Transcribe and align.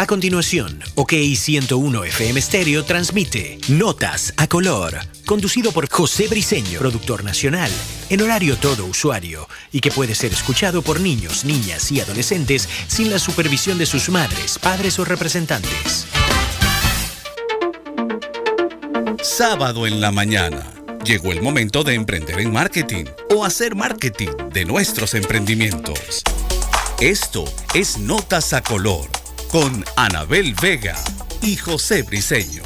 A 0.00 0.06
continuación, 0.06 0.80
OK 0.94 1.12
101 1.12 2.04
FM 2.04 2.40
Stereo 2.40 2.86
transmite 2.86 3.58
Notas 3.68 4.32
a 4.38 4.46
color, 4.46 4.98
conducido 5.26 5.72
por 5.72 5.90
José 5.90 6.26
Briseño, 6.26 6.78
productor 6.78 7.22
nacional, 7.22 7.70
en 8.08 8.22
horario 8.22 8.56
todo 8.56 8.86
usuario 8.86 9.46
y 9.70 9.80
que 9.80 9.90
puede 9.90 10.14
ser 10.14 10.32
escuchado 10.32 10.80
por 10.80 11.00
niños, 11.00 11.44
niñas 11.44 11.92
y 11.92 12.00
adolescentes 12.00 12.66
sin 12.88 13.10
la 13.10 13.18
supervisión 13.18 13.76
de 13.76 13.84
sus 13.84 14.08
madres, 14.08 14.58
padres 14.58 14.98
o 14.98 15.04
representantes. 15.04 16.06
Sábado 19.22 19.86
en 19.86 20.00
la 20.00 20.10
mañana. 20.12 20.64
Llegó 21.04 21.30
el 21.30 21.42
momento 21.42 21.84
de 21.84 21.92
emprender 21.92 22.40
en 22.40 22.54
marketing 22.54 23.04
o 23.28 23.44
hacer 23.44 23.74
marketing 23.74 24.30
de 24.50 24.64
nuestros 24.64 25.12
emprendimientos. 25.12 26.22
Esto 27.02 27.44
es 27.74 27.98
Notas 27.98 28.54
a 28.54 28.62
Color 28.62 29.19
con 29.50 29.84
Anabel 29.96 30.54
Vega 30.62 30.96
y 31.42 31.56
José 31.56 32.02
Briseño. 32.02 32.62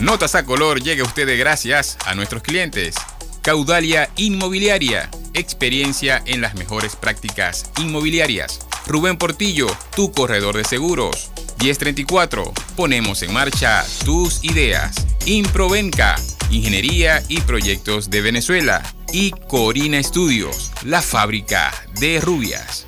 Notas 0.00 0.34
a 0.34 0.44
Color 0.44 0.82
llega 0.82 1.04
a 1.04 1.06
ustedes 1.06 1.38
gracias 1.38 1.96
a 2.04 2.14
nuestros 2.14 2.42
clientes. 2.42 2.96
Caudalia 3.42 4.10
Inmobiliaria, 4.16 5.10
experiencia 5.32 6.22
en 6.26 6.40
las 6.40 6.54
mejores 6.56 6.96
prácticas 6.96 7.70
inmobiliarias. 7.78 8.66
Rubén 8.86 9.16
Portillo, 9.16 9.68
tu 9.94 10.10
corredor 10.10 10.56
de 10.56 10.64
seguros. 10.64 11.30
1034, 11.60 12.52
ponemos 12.74 13.22
en 13.22 13.32
marcha 13.32 13.84
tus 14.04 14.42
ideas. 14.42 15.06
Improvenca, 15.26 16.16
ingeniería 16.50 17.22
y 17.28 17.40
proyectos 17.42 18.10
de 18.10 18.20
Venezuela 18.22 18.82
y 19.14 19.30
Corina 19.30 20.02
Studios, 20.02 20.72
la 20.84 21.00
fábrica 21.00 21.72
de 22.00 22.20
rubias. 22.20 22.84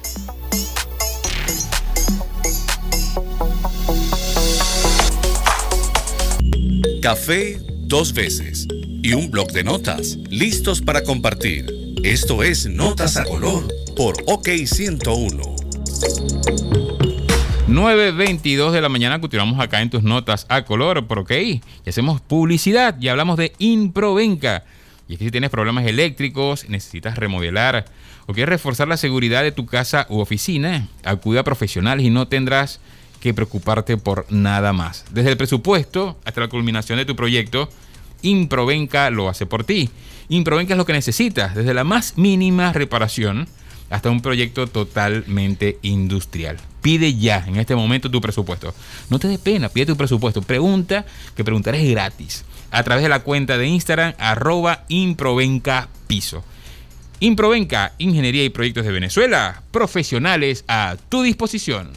Café 7.00 7.60
dos 7.82 8.12
veces 8.12 8.66
y 9.04 9.12
un 9.12 9.30
blog 9.30 9.52
de 9.52 9.62
notas 9.62 10.16
listos 10.28 10.82
para 10.82 11.04
compartir. 11.04 11.72
Esto 12.02 12.42
es 12.42 12.66
Notas 12.66 13.16
a 13.16 13.22
Color 13.22 13.68
por 13.96 14.16
OK 14.26 14.48
101. 14.64 15.56
9.22 17.68 18.72
de 18.72 18.80
la 18.80 18.88
mañana 18.88 19.20
continuamos 19.20 19.60
acá 19.60 19.80
en 19.80 19.90
tus 19.90 20.02
notas 20.02 20.46
a 20.48 20.64
color 20.64 21.06
por 21.06 21.20
OK 21.20 21.30
y 21.32 21.62
hacemos 21.86 22.20
publicidad 22.20 22.96
y 23.00 23.08
hablamos 23.08 23.36
de 23.36 23.52
Improvenca 23.58 24.64
y 25.08 25.12
es 25.12 25.18
que 25.18 25.26
si 25.26 25.30
tienes 25.30 25.50
problemas 25.50 25.86
eléctricos, 25.86 26.68
necesitas 26.68 27.16
remodelar 27.16 27.84
o 28.26 28.32
quieres 28.32 28.48
reforzar 28.48 28.88
la 28.88 28.96
seguridad 28.96 29.42
de 29.42 29.52
tu 29.52 29.66
casa 29.66 30.06
u 30.08 30.18
oficina, 30.18 30.88
acude 31.04 31.38
a 31.38 31.44
profesionales 31.44 32.04
y 32.04 32.10
no 32.10 32.26
tendrás 32.26 32.80
que 33.20 33.32
preocuparte 33.32 33.96
por 33.96 34.26
nada 34.30 34.72
más. 34.72 35.04
Desde 35.12 35.30
el 35.30 35.36
presupuesto 35.36 36.18
hasta 36.24 36.40
la 36.40 36.48
culminación 36.48 36.98
de 36.98 37.04
tu 37.04 37.14
proyecto, 37.14 37.68
Improvenca 38.22 39.10
lo 39.10 39.28
hace 39.28 39.46
por 39.46 39.64
ti. 39.64 39.90
Improvenca 40.28 40.74
es 40.74 40.78
lo 40.78 40.86
que 40.86 40.92
necesitas, 40.92 41.54
desde 41.54 41.74
la 41.74 41.84
más 41.84 42.18
mínima 42.18 42.72
reparación 42.72 43.46
hasta 43.90 44.10
un 44.10 44.20
proyecto 44.20 44.66
totalmente 44.66 45.78
industrial. 45.82 46.56
Pide 46.82 47.14
ya 47.14 47.44
en 47.46 47.56
este 47.56 47.76
momento 47.76 48.10
tu 48.10 48.20
presupuesto. 48.20 48.74
No 49.10 49.20
te 49.20 49.28
dé 49.28 49.38
pena, 49.38 49.68
pide 49.68 49.86
tu 49.86 49.96
presupuesto. 49.96 50.42
Pregunta, 50.42 51.06
que 51.36 51.44
preguntar 51.44 51.76
es 51.76 51.88
gratis 51.88 52.44
a 52.76 52.82
través 52.82 53.02
de 53.02 53.08
la 53.08 53.20
cuenta 53.20 53.56
de 53.56 53.66
Instagram 53.66 54.12
arroba 54.18 54.84
Improvenca 54.88 55.88
Piso. 56.06 56.44
Improvenca, 57.20 57.92
Ingeniería 57.96 58.44
y 58.44 58.50
Proyectos 58.50 58.84
de 58.84 58.92
Venezuela, 58.92 59.62
profesionales 59.70 60.62
a 60.68 60.96
tu 61.08 61.22
disposición. 61.22 61.90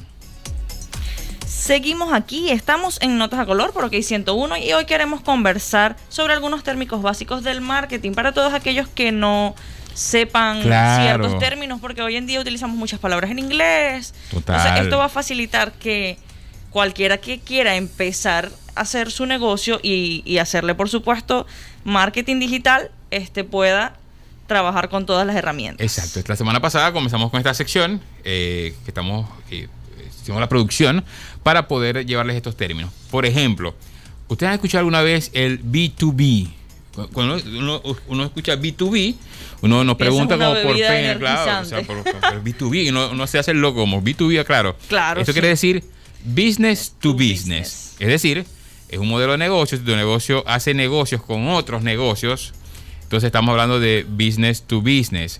Seguimos 1.45 2.13
aquí, 2.13 2.49
estamos 2.49 2.97
en 3.01 3.17
Notas 3.17 3.41
a 3.41 3.45
Color 3.45 3.73
por 3.73 3.83
OK 3.83 3.93
101 4.01 4.55
y 4.55 4.71
hoy 4.71 4.85
queremos 4.85 5.19
conversar 5.19 5.97
sobre 6.07 6.31
algunos 6.31 6.63
térmicos 6.63 7.01
básicos 7.01 7.43
del 7.43 7.59
marketing 7.59 8.13
para 8.13 8.31
todos 8.31 8.53
aquellos 8.53 8.87
que 8.87 9.11
no 9.11 9.55
sepan 9.93 10.61
ciertos 10.61 11.37
términos, 11.39 11.81
porque 11.81 12.01
hoy 12.01 12.15
en 12.15 12.25
día 12.25 12.39
utilizamos 12.39 12.77
muchas 12.77 13.01
palabras 13.01 13.31
en 13.31 13.39
inglés. 13.39 14.13
Total. 14.31 14.81
esto 14.81 14.97
va 14.97 15.05
a 15.05 15.09
facilitar 15.09 15.73
que 15.73 16.17
cualquiera 16.69 17.17
que 17.17 17.39
quiera 17.39 17.75
empezar 17.75 18.49
hacer 18.79 19.11
su 19.11 19.25
negocio 19.25 19.79
y, 19.83 20.37
hacerle, 20.37 20.73
por 20.73 20.89
supuesto, 20.89 21.45
marketing 21.83 22.39
digital, 22.39 22.91
este 23.11 23.43
pueda 23.43 23.97
trabajar 24.47 24.89
con 24.89 25.05
todas 25.05 25.27
las 25.27 25.35
herramientas. 25.35 25.85
Exacto. 25.85 26.21
La 26.27 26.35
semana 26.37 26.61
pasada 26.61 26.93
comenzamos 26.93 27.29
con 27.29 27.39
esta 27.39 27.53
sección, 27.53 28.01
eh, 28.23 28.73
que 28.85 28.91
estamos, 28.91 29.29
eh, 29.51 29.67
hicimos 30.21 30.39
la 30.39 30.47
producción, 30.47 31.03
para 31.43 31.67
poder 31.67 32.05
llevarles 32.05 32.37
estos 32.37 32.55
términos. 32.55 32.91
Por 33.11 33.25
ejemplo, 33.25 33.75
¿ustedes 34.29 34.47
han 34.47 34.55
escuchado 34.55 34.79
alguna 34.79 35.01
vez 35.01 35.29
el 35.33 35.61
B2B? 35.61 36.49
Cuando 37.13 37.37
uno, 38.07 38.23
escucha 38.23 38.55
B2B, 38.55 39.15
uno 39.61 39.83
nos 39.83 39.95
pregunta 39.97 40.37
como 40.37 40.53
por 40.61 40.75
pena, 40.75 41.17
claro, 41.17 41.61
o 41.61 41.65
sea, 41.65 41.81
por, 41.83 42.03
B2B, 42.03 42.85
y 42.85 42.89
uno, 42.89 43.27
se 43.27 43.39
hace 43.39 43.51
el 43.51 43.61
loco 43.61 43.79
como 43.81 44.01
B2B, 44.01 44.45
claro. 44.45 44.75
Claro. 44.87 45.21
Eso 45.21 45.33
quiere 45.33 45.49
decir 45.49 45.83
business 46.23 46.93
to, 46.99 47.13
business. 47.13 47.95
Es 47.99 48.07
decir, 48.07 48.45
es 48.89 48.99
un 48.99 49.07
modelo 49.07 49.33
de 49.33 49.37
negocio. 49.37 49.77
Si 49.77 49.83
tu 49.83 49.95
negocio 49.95 50.43
hace 50.47 50.73
negocios 50.73 51.21
con 51.23 51.47
otros 51.49 51.83
negocios, 51.83 52.53
entonces 53.03 53.27
estamos 53.27 53.51
hablando 53.53 53.79
de 53.79 54.05
business 54.07 54.63
to 54.63 54.81
business. 54.81 55.39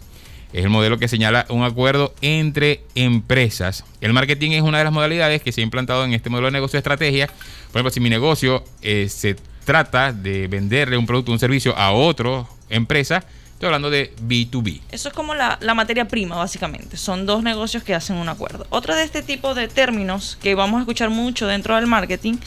Es 0.52 0.64
el 0.64 0.70
modelo 0.70 0.98
que 0.98 1.08
señala 1.08 1.46
un 1.50 1.64
acuerdo 1.64 2.14
entre 2.22 2.84
empresas. 2.96 3.86
El 4.02 4.14
marketing 4.14 4.52
es 4.52 4.62
una 4.64 4.80
de 4.80 4.84
las 4.84 4.94
modalidades 4.94 5.44
que 5.44 5.52
se 5.52 5.62
ha 5.62 5.64
implantado 5.64 6.06
en 6.06 6.14
este 6.14 6.30
modelo 6.30 6.48
de 6.48 6.54
negocio 6.54 6.78
de 6.78 6.80
estrategia. 6.80 7.28
Por 7.28 7.76
ejemplo, 7.76 7.92
si 7.92 8.00
mi 8.00 8.10
negocio 8.10 8.64
eh, 8.82 9.08
se 9.10 9.36
trata 9.66 10.12
de 10.12 10.48
venderle 10.48 10.98
un 10.98 11.06
producto 11.06 11.32
un 11.32 11.40
servicio 11.40 11.78
a 11.78 11.92
otra 11.92 12.46
empresa, 12.70 13.24
Estoy 13.60 13.68
hablando 13.68 13.90
de 13.90 14.14
B2B. 14.26 14.80
Eso 14.90 15.10
es 15.10 15.14
como 15.14 15.36
la, 15.36 15.60
materia 15.76 16.08
prima, 16.08 16.38
básicamente. 16.38 16.96
Son 16.96 17.26
dos 17.26 17.44
negocios 17.44 17.84
que 17.84 17.94
hacen 17.94 18.16
un 18.16 18.30
acuerdo. 18.30 18.66
Otra 18.70 18.96
de 18.96 19.04
este 19.04 19.22
tipo 19.22 19.54
de 19.54 19.68
términos 19.68 20.38
que 20.42 20.56
vamos 20.56 20.78
a 20.78 20.82
escuchar 20.84 21.10
mucho 21.10 21.46
dentro 21.46 21.76
del 21.76 21.86
marketing 21.86 22.38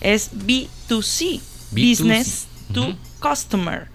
es 0.00 0.32
B2C, 0.32 1.40
Business 1.70 2.46
to 2.72 2.96
Customer. 3.20 3.88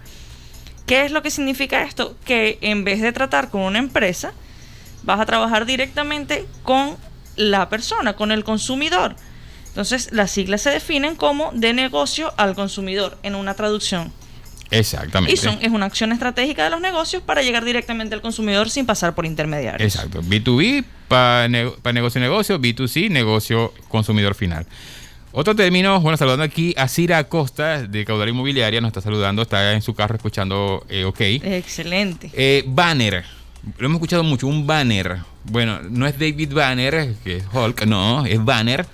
¿Qué 0.86 1.06
es 1.06 1.12
lo 1.12 1.22
que 1.22 1.32
significa 1.32 1.84
esto? 1.84 2.16
Que 2.26 2.60
en 2.62 2.84
vez 2.84 3.02
de 3.02 3.12
tratar 3.12 3.50
con 3.50 3.62
una 3.62 3.80
empresa, 3.80 4.34
vas 5.04 5.20
a 5.20 5.26
trabajar 5.26 5.66
directamente 5.66 6.46
con 6.64 6.96
la 7.36 7.70
persona, 7.70 8.16
con 8.16 8.32
el 8.32 8.44
consumidor. 8.44 9.16
Entonces, 9.68 10.10
las 10.12 10.32
siglas 10.32 10.62
se 10.62 10.70
definen 10.70 11.16
como 11.16 11.52
de 11.54 11.74
negocio 11.74 12.34
al 12.38 12.56
consumidor 12.56 13.18
en 13.24 13.36
una 13.36 13.56
traducción 13.56 14.14
Exactamente. 14.72 15.34
Y 15.34 15.38
son, 15.38 15.58
es 15.62 15.72
una 15.72 15.86
acción 15.86 16.12
estratégica 16.12 16.64
de 16.64 16.70
los 16.70 16.82
negocios 16.82 17.22
para 17.24 17.42
llegar 17.42 17.66
directamente 17.66 18.16
al 18.16 18.22
consumidor 18.22 18.70
sin 18.70 18.86
pasar 18.86 19.14
por 19.16 19.26
intermediarios. 19.26 19.94
Exacto. 19.94 20.22
B2B 20.22 20.84
para 21.08 21.48
negocio 21.48 22.20
negocio, 22.20 22.60
B2C 22.60 23.10
negocio 23.10 23.74
consumidor 23.90 24.36
final. 24.36 24.66
Otro 25.38 25.54
término, 25.54 26.00
bueno, 26.00 26.16
saludando 26.16 26.46
aquí 26.46 26.74
a 26.78 26.88
Cira 26.88 27.18
Acosta 27.18 27.86
de 27.86 28.06
Caudal 28.06 28.30
Inmobiliaria, 28.30 28.80
nos 28.80 28.88
está 28.88 29.02
saludando, 29.02 29.42
está 29.42 29.74
en 29.74 29.82
su 29.82 29.94
carro 29.94 30.16
escuchando 30.16 30.86
eh, 30.88 31.04
OK. 31.04 31.20
Excelente. 31.20 32.32
Eh, 32.32 32.64
banner, 32.66 33.26
lo 33.78 33.86
hemos 33.86 33.98
escuchado 33.98 34.24
mucho, 34.24 34.48
un 34.48 34.66
banner. 34.66 35.18
Bueno, 35.44 35.82
no 35.90 36.08
es 36.08 36.18
David 36.18 36.54
Banner, 36.54 37.16
que 37.22 37.36
es 37.36 37.44
Hulk, 37.52 37.86
no, 37.86 38.26
es 38.26 38.46
banner. 38.46 38.86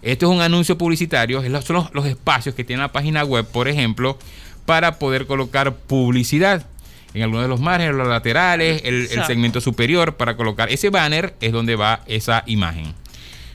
Esto 0.00 0.30
es 0.30 0.32
un 0.34 0.40
anuncio 0.40 0.78
publicitario, 0.78 1.42
son 1.60 1.76
los, 1.76 1.92
los 1.92 2.06
espacios 2.06 2.54
que 2.54 2.64
tiene 2.64 2.80
la 2.80 2.90
página 2.90 3.22
web, 3.22 3.46
por 3.46 3.68
ejemplo, 3.68 4.18
para 4.64 4.98
poder 4.98 5.26
colocar 5.26 5.74
publicidad 5.74 6.64
en 7.12 7.22
algunos 7.22 7.42
de 7.42 7.48
los 7.48 7.60
márgenes, 7.60 7.94
los 7.94 8.08
laterales, 8.08 8.80
el, 8.84 9.08
segmento 9.26 9.60
superior, 9.60 10.16
para 10.16 10.36
colocar 10.36 10.70
ese 10.70 10.88
banner 10.88 11.34
es 11.42 11.52
donde 11.52 11.76
va 11.76 12.00
esa 12.06 12.44
imagen. 12.46 12.94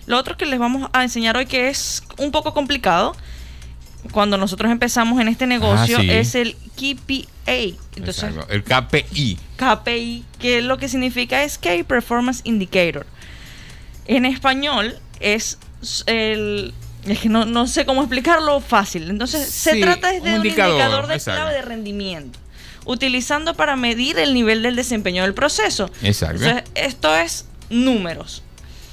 Lo 0.07 0.18
otro 0.18 0.38
que 0.38 0.45
les 0.45 0.57
vamos 0.57 0.89
a 0.94 1.04
enseñar 1.04 1.38
hoy 1.38 1.45
que 1.45 1.69
es 1.69 2.01
un 2.18 2.31
poco 2.31 2.54
complicado, 2.54 3.15
cuando 4.12 4.38
nosotros 4.38 4.71
empezamos 4.71 5.19
en 5.19 5.27
este 5.27 5.45
negocio, 5.48 5.98
ah, 6.00 6.04
es 6.04 6.33
el 6.33 6.56
KPA. 6.75 7.75
Entonces, 7.95 8.33
el 8.50 8.63
KPI. 8.63 9.38
KPI, 9.57 10.25
que 10.39 10.62
lo 10.62 10.77
que 10.77 10.88
significa 10.88 11.44
es 11.44 11.57
Key 11.57 11.83
Performance 11.83 12.42
Indicator. 12.45 13.06
En 14.06 14.25
español 14.25 14.98
es 15.19 15.59
el 16.06 16.74
es 17.06 17.19
que 17.19 17.30
no, 17.30 17.68
sé 17.68 17.86
cómo 17.86 18.01
explicarlo 18.01 18.60
fácil. 18.60 19.10
Entonces, 19.10 19.48
se 19.50 19.80
trata 19.81 20.12
de 20.12 20.19
un, 20.19 20.36
indicador, 20.38 21.07
de 21.07 21.19
clave 21.19 21.53
de 21.53 21.62
rendimiento, 21.62 22.39
utilizando 22.86 23.56
para 23.56 23.75
medir 23.75 24.18
el 24.19 24.33
nivel 24.33 24.63
del 24.63 24.75
desempeño 24.75 25.24
del 25.24 25.33
proceso. 25.33 25.89
Exacto. 26.01 26.44
Entonces, 26.44 26.63
esto 26.75 27.15
es 27.15 27.45
números. 27.69 28.44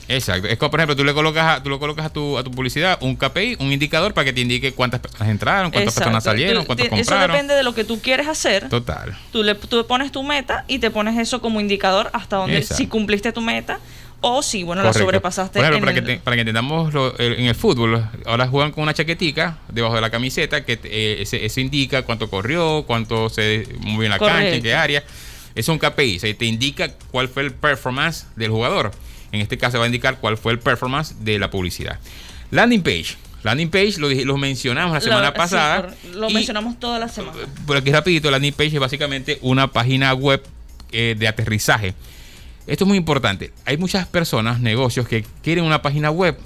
Exacto. 0.08 0.48
Es 0.48 0.58
como, 0.58 0.70
por 0.70 0.80
ejemplo, 0.80 0.96
tú 0.96 1.04
le 1.04 1.14
colocas, 1.14 1.58
a, 1.58 1.62
tú 1.62 1.70
le 1.70 1.78
colocas 1.78 2.06
a, 2.06 2.10
tu, 2.10 2.36
a 2.38 2.44
tu 2.44 2.50
publicidad 2.50 2.98
un 3.00 3.16
KPI, 3.16 3.56
un 3.60 3.72
indicador 3.72 4.12
para 4.14 4.26
que 4.26 4.32
te 4.32 4.40
indique 4.42 4.72
cuántas 4.72 5.00
personas 5.00 5.28
entraron, 5.28 5.70
cuántas 5.70 5.94
Exacto. 5.94 6.00
personas 6.10 6.24
salieron, 6.24 6.64
cuántos 6.64 6.88
te- 6.88 6.94
Eso 6.94 7.10
compraron. 7.10 7.32
depende 7.34 7.54
de 7.54 7.62
lo 7.62 7.74
que 7.74 7.84
tú 7.84 8.00
quieres 8.00 8.28
hacer. 8.28 8.68
Total. 8.68 9.16
Tú 9.32 9.42
le 9.42 9.54
tú 9.54 9.86
pones 9.86 10.12
tu 10.12 10.22
meta 10.22 10.64
y 10.68 10.78
te 10.78 10.90
pones 10.90 11.18
eso 11.18 11.40
como 11.40 11.60
indicador 11.60 12.10
hasta 12.12 12.36
donde 12.36 12.58
Exacto. 12.58 12.76
si 12.76 12.86
cumpliste 12.86 13.32
tu 13.32 13.40
meta 13.40 13.78
o 14.20 14.42
si 14.42 14.62
bueno 14.62 14.82
la 14.82 14.92
sobrepasaste. 14.92 15.58
Por 15.58 15.68
ejemplo, 15.68 15.90
en 15.90 15.94
para, 15.96 16.06
que 16.06 16.14
te- 16.14 16.20
para 16.22 16.34
que 16.36 16.40
entendamos 16.40 16.92
lo- 16.94 17.18
en 17.20 17.44
el 17.46 17.54
fútbol, 17.54 18.06
ahora 18.26 18.46
juegan 18.48 18.72
con 18.72 18.82
una 18.82 18.94
chaquetica 18.94 19.58
debajo 19.68 19.94
de 19.94 20.00
la 20.00 20.10
camiseta 20.10 20.64
que 20.64 20.78
eh, 20.84 21.22
eso 21.30 21.60
indica 21.60 22.02
cuánto 22.02 22.28
corrió, 22.30 22.84
cuánto 22.86 23.28
se 23.28 23.66
movió 23.80 24.04
en 24.04 24.10
la 24.10 24.18
cancha, 24.18 24.48
en 24.50 24.62
qué 24.62 24.74
área. 24.74 25.02
Es 25.54 25.68
un 25.68 25.78
KPI, 25.78 26.16
o 26.16 26.20
sea, 26.20 26.34
te 26.34 26.46
indica 26.46 26.88
cuál 27.12 27.28
fue 27.28 27.44
el 27.44 27.52
performance 27.52 28.26
del 28.34 28.50
jugador. 28.50 28.90
En 29.34 29.40
este 29.40 29.58
caso 29.58 29.78
va 29.78 29.84
a 29.84 29.86
indicar 29.88 30.18
cuál 30.20 30.36
fue 30.38 30.52
el 30.52 30.58
performance 30.58 31.14
de 31.20 31.38
la 31.38 31.50
publicidad. 31.50 31.98
Landing 32.50 32.82
page. 32.82 33.16
Landing 33.42 33.68
page 33.70 33.94
lo, 33.98 34.08
lo 34.10 34.36
mencionamos 34.38 34.94
la 34.94 35.00
semana 35.00 35.34
pasada. 35.34 35.94
lo 36.14 36.30
y- 36.30 36.34
mencionamos 36.34 36.78
toda 36.80 36.98
la 36.98 37.08
semana. 37.08 37.36
por 37.66 37.76
aquí 37.76 37.92
rapidito, 37.92 38.30
landing 38.30 38.52
page 38.54 38.74
es 38.74 38.80
básicamente 38.80 39.38
una 39.42 39.70
página 39.70 40.14
web 40.14 40.42
eh, 40.92 41.14
de 41.18 41.28
aterrizaje. 41.28 41.94
Esto 42.66 42.84
es 42.84 42.88
muy 42.88 42.96
importante. 42.96 43.52
Hay 43.66 43.76
muchas 43.76 44.06
personas, 44.06 44.60
negocios 44.60 45.06
que 45.06 45.24
quieren 45.42 45.64
una 45.64 45.82
página 45.82 46.10
web 46.10 46.38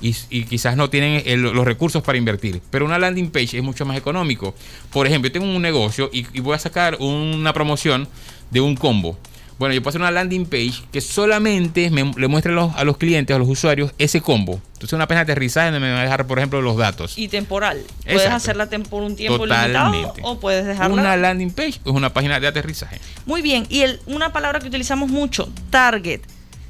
y, 0.00 0.16
y 0.30 0.44
quizás 0.44 0.76
no 0.76 0.90
tienen 0.90 1.22
el- 1.26 1.42
los 1.42 1.64
recursos 1.64 2.02
para 2.02 2.18
invertir. 2.18 2.60
Pero 2.70 2.84
una 2.86 2.98
landing 2.98 3.30
page 3.30 3.58
es 3.58 3.62
mucho 3.62 3.84
más 3.86 3.96
económico. 3.96 4.54
Por 4.90 5.06
ejemplo, 5.06 5.28
yo 5.28 5.32
tengo 5.32 5.46
un 5.54 5.62
negocio 5.62 6.10
y, 6.12 6.26
y 6.32 6.40
voy 6.40 6.54
a 6.56 6.58
sacar 6.58 6.96
una 6.98 7.52
promoción 7.52 8.08
de 8.50 8.60
un 8.60 8.74
combo. 8.74 9.16
Bueno, 9.58 9.74
yo 9.74 9.80
puedo 9.82 9.90
hacer 9.90 10.00
una 10.02 10.10
landing 10.10 10.44
page 10.44 10.82
que 10.92 11.00
solamente 11.00 11.88
me- 11.90 12.12
le 12.16 12.28
muestre 12.28 12.52
a 12.52 12.54
los, 12.54 12.74
a 12.74 12.84
los 12.84 12.98
clientes, 12.98 13.34
a 13.34 13.38
los 13.38 13.48
usuarios, 13.48 13.92
ese 13.98 14.20
combo. 14.20 14.60
Entonces, 14.74 14.92
una 14.92 15.08
página 15.08 15.24
de 15.24 15.32
aterrizaje 15.32 15.70
donde 15.70 15.80
me 15.80 15.92
va 15.92 16.00
a 16.00 16.02
dejar, 16.02 16.26
por 16.26 16.38
ejemplo, 16.38 16.60
los 16.60 16.76
datos. 16.76 17.16
Y 17.16 17.28
temporal. 17.28 17.82
Puedes 18.04 18.22
Exacto. 18.24 18.36
hacerla 18.36 18.68
por 18.90 19.02
un 19.02 19.16
tiempo 19.16 19.38
Totalmente. 19.38 19.96
limitado 19.98 20.28
o 20.28 20.38
puedes 20.40 20.66
dejarla. 20.66 20.92
Una 20.94 21.16
landing 21.16 21.50
page 21.52 21.80
es 21.84 21.86
una 21.86 22.12
página 22.12 22.38
de 22.38 22.46
aterrizaje. 22.48 23.00
Muy 23.24 23.40
bien. 23.40 23.66
Y 23.70 23.80
el- 23.80 24.00
una 24.06 24.32
palabra 24.32 24.60
que 24.60 24.66
utilizamos 24.68 25.08
mucho, 25.08 25.48
target. 25.70 26.20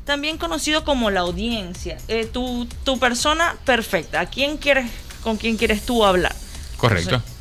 También 0.04 0.38
conocido 0.38 0.84
como 0.84 1.10
la 1.10 1.20
audiencia. 1.20 1.98
Eh, 2.06 2.26
tu, 2.32 2.68
tu 2.84 3.00
persona 3.00 3.56
perfecta. 3.64 4.20
¿A 4.20 4.26
quién 4.26 4.56
quieres, 4.58 4.86
con 5.24 5.36
quién 5.36 5.56
quieres 5.56 5.84
tú 5.84 6.04
hablar? 6.04 6.36
Correcto. 6.76 7.16
Entonces, 7.16 7.35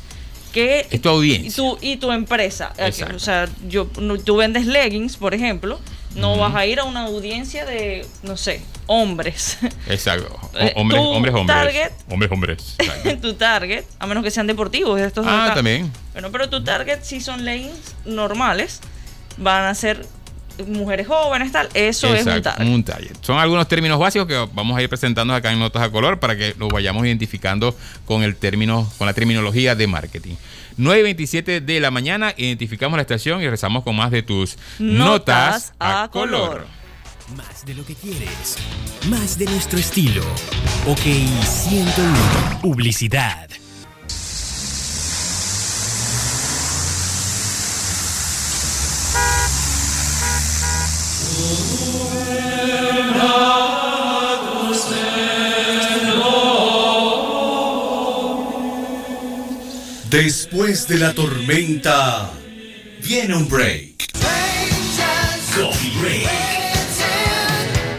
que 0.56 0.86
Es 0.90 1.02
tu 1.02 1.08
audiencia. 1.10 1.48
Y 1.48 1.52
tu, 1.54 1.78
y 1.82 1.96
tu 1.98 2.10
empresa. 2.12 2.72
Eh, 2.78 2.86
Exacto. 2.86 3.16
O 3.16 3.18
sea, 3.18 3.46
yo, 3.68 3.86
tú 4.24 4.36
vendes 4.36 4.66
leggings, 4.66 5.16
por 5.18 5.34
ejemplo. 5.34 5.78
No 6.14 6.38
vas 6.38 6.54
a 6.54 6.64
ir 6.64 6.80
a 6.80 6.84
una 6.84 7.02
audiencia 7.04 7.66
de, 7.66 8.06
no 8.22 8.38
sé, 8.38 8.62
hombres. 8.86 9.58
Exacto. 9.86 10.34
O- 10.54 10.58
Eh, 10.58 10.72
hombres, 10.74 11.02
tu 11.02 11.08
hombres, 11.08 11.34
hombres. 11.34 11.56
target- 11.58 11.92
Hombres, 12.08 12.30
hombres. 12.32 12.74
Exacto. 12.78 13.18
tu 13.20 13.34
target, 13.34 13.84
a 13.98 14.06
menos 14.06 14.24
que 14.24 14.30
sean 14.30 14.46
deportivos. 14.46 14.98
Estos 14.98 15.26
ah, 15.28 15.52
también. 15.54 15.92
Bueno, 16.14 16.32
pero 16.32 16.48
tu 16.48 16.64
target, 16.64 17.00
si 17.02 17.20
son 17.20 17.44
leggings 17.44 17.94
normales, 18.06 18.80
van 19.36 19.64
a 19.64 19.74
ser 19.74 20.06
mujeres 20.66 21.06
jóvenes, 21.06 21.52
tal. 21.52 21.68
Eso 21.74 22.06
es 22.14 22.22
un 22.24 22.28
Exacto, 22.32 22.50
target. 22.58 22.74
un 22.74 22.84
target. 22.84 23.16
Son 23.20 23.38
algunos 23.38 23.66
términos 23.68 23.98
básicos 23.98 24.26
que 24.26 24.48
vamos 24.52 24.76
a 24.78 24.82
ir 24.82 24.88
presentando 24.88 25.34
acá 25.34 25.52
en 25.52 25.58
Notas 25.58 25.82
a 25.82 25.90
Color 25.90 26.18
para 26.20 26.36
que 26.36 26.54
lo 26.58 26.68
vayamos 26.68 27.04
identificando 27.06 27.76
con 28.04 28.22
el 28.22 28.36
término, 28.36 28.90
con 28.98 29.06
la 29.06 29.14
terminología 29.14 29.74
de 29.74 29.86
marketing. 29.86 30.34
9.27 30.78 31.60
de 31.60 31.80
la 31.80 31.90
mañana, 31.90 32.34
identificamos 32.36 32.96
la 32.96 33.02
estación 33.02 33.40
y 33.40 33.44
regresamos 33.44 33.82
con 33.82 33.96
más 33.96 34.10
de 34.10 34.22
tus 34.22 34.56
Notas 34.78 35.08
notas, 35.08 35.72
a, 35.78 36.02
a 36.04 36.08
color. 36.10 36.48
color. 36.48 36.66
Más 37.36 37.64
de 37.66 37.74
lo 37.74 37.84
que 37.84 37.94
quieres. 37.94 38.56
Más 39.08 39.36
de 39.38 39.46
nuestro 39.46 39.78
estilo. 39.78 40.22
Ok 40.86 41.00
101. 41.00 42.60
Publicidad. 42.62 43.48
Después 60.16 60.88
de 60.88 60.98
la 60.98 61.12
tormenta, 61.12 62.32
viene 63.02 63.36
un 63.36 63.46
break. 63.50 64.14
Coffee 65.54 65.92
Break. 66.00 66.30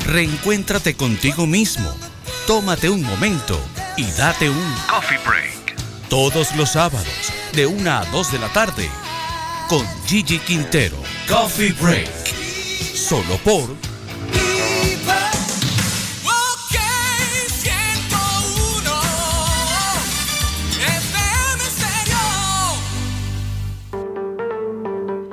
Reencuéntrate 0.07 0.95
contigo 0.95 1.45
mismo. 1.45 1.95
Tómate 2.47 2.89
un 2.89 3.03
momento 3.03 3.61
y 3.97 4.05
date 4.17 4.49
un 4.49 4.75
Coffee 4.89 5.19
Break. 5.27 5.75
Todos 6.09 6.55
los 6.55 6.71
sábados, 6.71 7.05
de 7.53 7.67
1 7.67 7.91
a 7.91 8.03
2 8.05 8.31
de 8.31 8.39
la 8.39 8.51
tarde, 8.51 8.89
con 9.69 9.85
Gigi 10.07 10.39
Quintero. 10.39 10.97
Coffee 11.29 11.73
Break. 11.73 12.09
Solo 12.95 13.37
por 13.43 13.69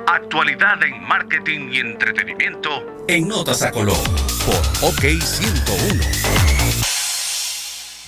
Actualidad 0.07 0.83
en 0.83 1.01
marketing 1.07 1.69
y 1.71 1.79
entretenimiento 1.79 2.69
en 3.07 3.27
Notas 3.27 3.63
a 3.63 3.71
Color 3.71 3.97
por 4.45 4.89
OK 4.89 5.01
101. 5.01 6.03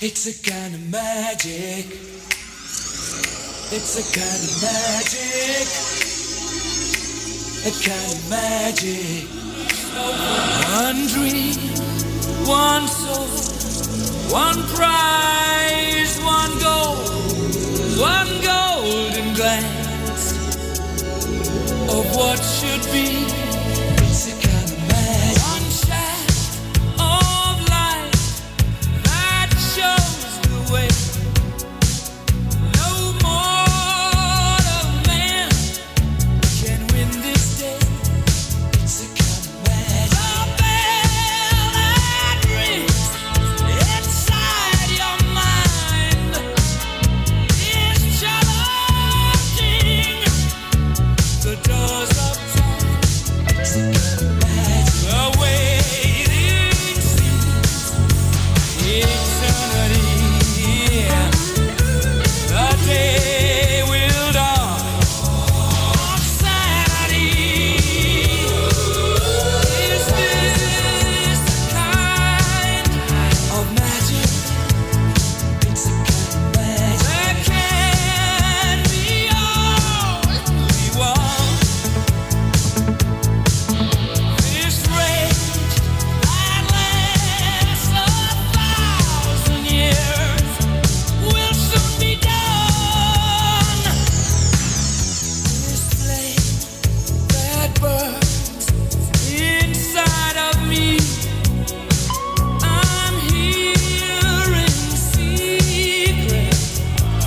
It's 0.00 0.26
a 0.28 0.32
kind 0.48 0.74
of 0.74 0.80
magic. 0.90 1.86
It's 3.72 3.98
a 3.98 4.04
kind 4.14 4.42
of 4.46 4.62
magic. 4.62 5.66
A 7.66 7.72
kind 7.82 8.12
of 8.12 8.30
magic. 8.30 9.26
One 10.70 11.06
dream, 11.08 11.58
one 12.46 12.86
soul, 12.86 13.26
one 14.30 14.62
prize, 14.76 16.20
one 16.22 16.58
goal, 16.60 16.94
one 17.98 18.40
golden 18.40 19.34
glance 19.34 19.77
of 21.90 22.16
what 22.16 22.38
should 22.38 22.84
be. 22.92 23.47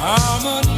harmony. 0.02 0.71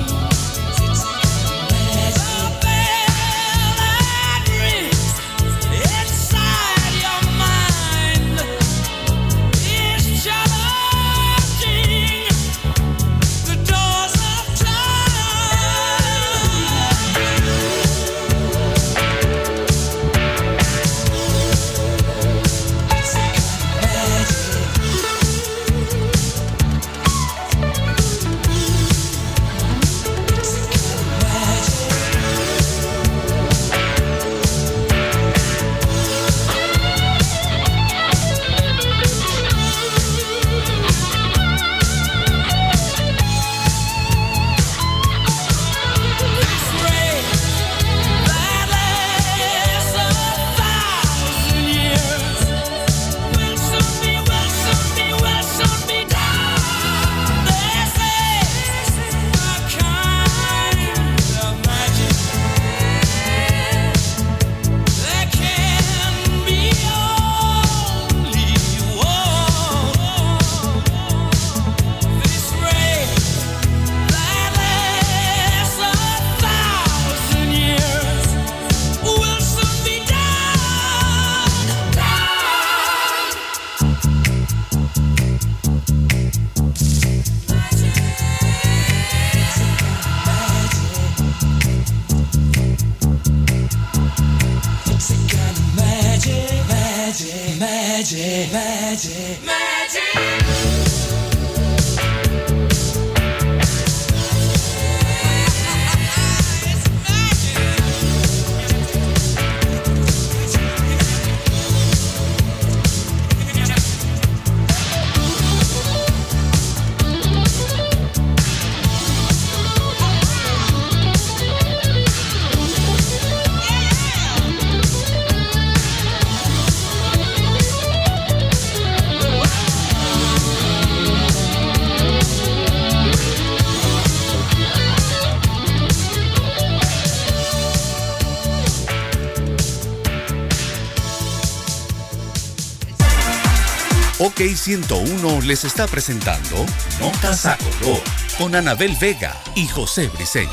OK 144.44 144.58
101 144.58 145.42
les 145.44 145.64
está 145.64 145.88
presentando 145.88 146.66
Notas 147.00 147.46
a 147.46 147.58
Color 147.58 148.02
con 148.38 148.54
Anabel 148.54 148.94
Vega 149.00 149.34
y 149.56 149.68
José 149.68 150.10
Briseño. 150.10 150.50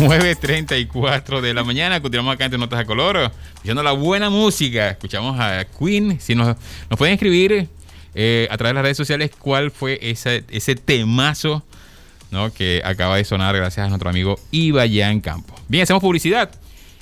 Nueve 0.00 0.34
9.34 0.40 1.42
de 1.42 1.52
la 1.52 1.62
mañana, 1.62 2.00
continuamos 2.00 2.34
acá 2.34 2.46
entre 2.46 2.58
Notas 2.58 2.80
a 2.80 2.84
Color, 2.86 3.32
escuchando 3.54 3.82
la 3.82 3.92
buena 3.92 4.30
música. 4.30 4.88
Escuchamos 4.88 5.38
a 5.38 5.66
Queen. 5.66 6.18
Si 6.20 6.34
nos, 6.34 6.56
pueden 6.96 7.12
escribir 7.12 7.68
eh, 8.14 8.48
a 8.50 8.56
través 8.56 8.70
de 8.70 8.74
las 8.74 8.82
redes 8.82 8.96
sociales 8.96 9.30
cuál 9.38 9.70
fue 9.70 9.98
ese, 10.00 10.40
temazo 10.76 11.62
¿no? 12.30 12.50
que 12.50 12.80
acaba 12.82 13.18
de 13.18 13.24
sonar 13.24 13.54
gracias 13.54 13.84
a 13.84 13.88
nuestro 13.90 14.08
amigo 14.08 14.40
Ibayan 14.52 15.20
Campo. 15.20 15.54
Bien, 15.68 15.82
hacemos 15.82 16.00
publicidad 16.00 16.50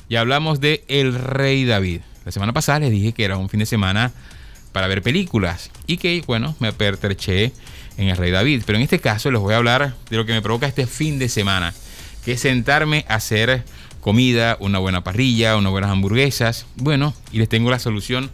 y 0.09 0.17
hablamos 0.17 0.61
de 0.61 0.85
El 0.89 1.15
Rey 1.15 1.65
David. 1.65 2.01
La 2.25 2.33
semana 2.33 2.53
pasada 2.53 2.81
les 2.81 2.91
dije 2.91 3.13
que 3.13 3.25
era 3.25 3.37
un 3.37 3.49
fin 3.49 3.61
de 3.61 3.67
semana 3.67 4.13
para 4.73 4.87
ver 4.87 5.03
películas 5.03 5.71
y 5.87 5.97
que, 5.97 6.23
bueno, 6.27 6.57
me 6.61 6.73
pertreché 6.73 7.53
en 7.97 8.09
El 8.09 8.17
Rey 8.17 8.31
David. 8.31 8.63
Pero 8.67 8.77
en 8.77 8.83
este 8.83 8.99
caso 8.99 9.31
les 9.31 9.41
voy 9.41 9.55
a 9.55 9.57
hablar 9.59 9.95
de 10.11 10.17
lo 10.17 10.27
que 10.27 10.33
me 10.33 10.43
provoca 10.43 10.67
este 10.67 10.87
fin 10.87 11.19
de 11.19 11.29
semana, 11.29 11.73
que 12.25 12.33
es 12.33 12.41
sentarme 12.41 13.05
a 13.09 13.15
hacer 13.15 13.65
comida, 14.01 14.57
una 14.61 14.79
buena 14.79 15.03
parrilla, 15.03 15.57
unas 15.57 15.73
buenas 15.73 15.91
hamburguesas. 15.91 16.67
Bueno, 16.77 17.15
y 17.33 17.39
les 17.39 17.49
tengo 17.49 17.71
la 17.71 17.79
solución 17.79 18.31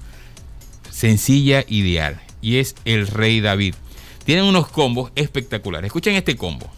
sencilla, 0.90 1.64
ideal, 1.68 2.20
y 2.42 2.56
es 2.56 2.74
El 2.84 3.06
Rey 3.06 3.40
David. 3.40 3.74
Tienen 4.24 4.44
unos 4.44 4.68
combos 4.68 5.12
espectaculares. 5.14 5.86
Escuchen 5.86 6.14
este 6.14 6.36
combo. 6.36 6.70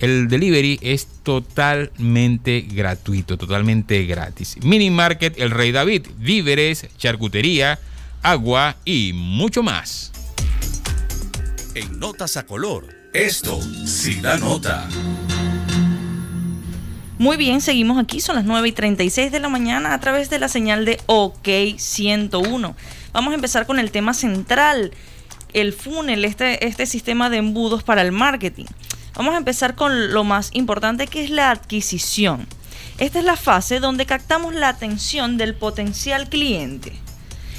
El 0.02 0.28
delivery 0.30 0.80
es 0.82 1.06
totalmente 1.22 2.62
gratuito, 2.62 3.38
totalmente 3.38 4.04
gratis. 4.06 4.58
Mini 4.64 4.90
Market 4.90 5.40
El 5.40 5.52
Rey 5.52 5.72
David, 5.72 6.08
víveres, 6.18 6.88
charcutería, 6.98 7.78
agua 8.24 8.78
y 8.84 9.12
mucho 9.14 9.62
más. 9.62 10.12
En 11.76 12.00
Notas 12.00 12.36
a 12.36 12.48
Color, 12.48 12.88
esto 13.14 13.62
sí 13.86 14.20
da 14.22 14.40
nota. 14.40 14.90
Muy 17.20 17.38
bien, 17.38 17.62
seguimos 17.62 18.00
aquí, 18.00 18.22
son 18.22 18.38
las 18.38 18.46
9 18.46 18.70
y 18.70 18.72
36 18.72 19.32
de 19.32 19.40
la 19.40 19.50
mañana 19.50 19.94
a 19.94 20.00
través 20.00 20.32
de 20.32 20.40
la 20.40 20.48
señal 20.48 20.84
de 20.84 21.00
OK 21.06 21.48
101. 21.78 22.76
Vamos 23.14 23.32
a 23.32 23.36
empezar 23.36 23.68
con 23.68 23.78
el 23.78 23.92
tema 23.92 24.16
central, 24.16 24.94
el 25.54 25.74
funnel, 25.74 26.26
este, 26.26 26.66
este 26.66 26.88
sistema 26.88 27.30
de 27.30 27.38
embudos 27.38 27.84
para 27.84 28.02
el 28.02 28.12
marketing. 28.12 28.66
Vamos 29.16 29.34
a 29.34 29.38
empezar 29.38 29.76
con 29.76 30.14
lo 30.14 30.24
más 30.24 30.50
importante 30.54 31.08
que 31.08 31.24
es 31.24 31.30
la 31.30 31.52
adquisición. 31.52 32.48
Esta 32.98 33.20
es 33.20 33.26
la 33.26 33.36
fase 33.36 33.80
donde 33.80 34.06
captamos 34.06 34.54
la 34.54 34.70
atención 34.70 35.38
del 35.38 35.56
potencial 35.56 36.30
cliente. 36.30 36.94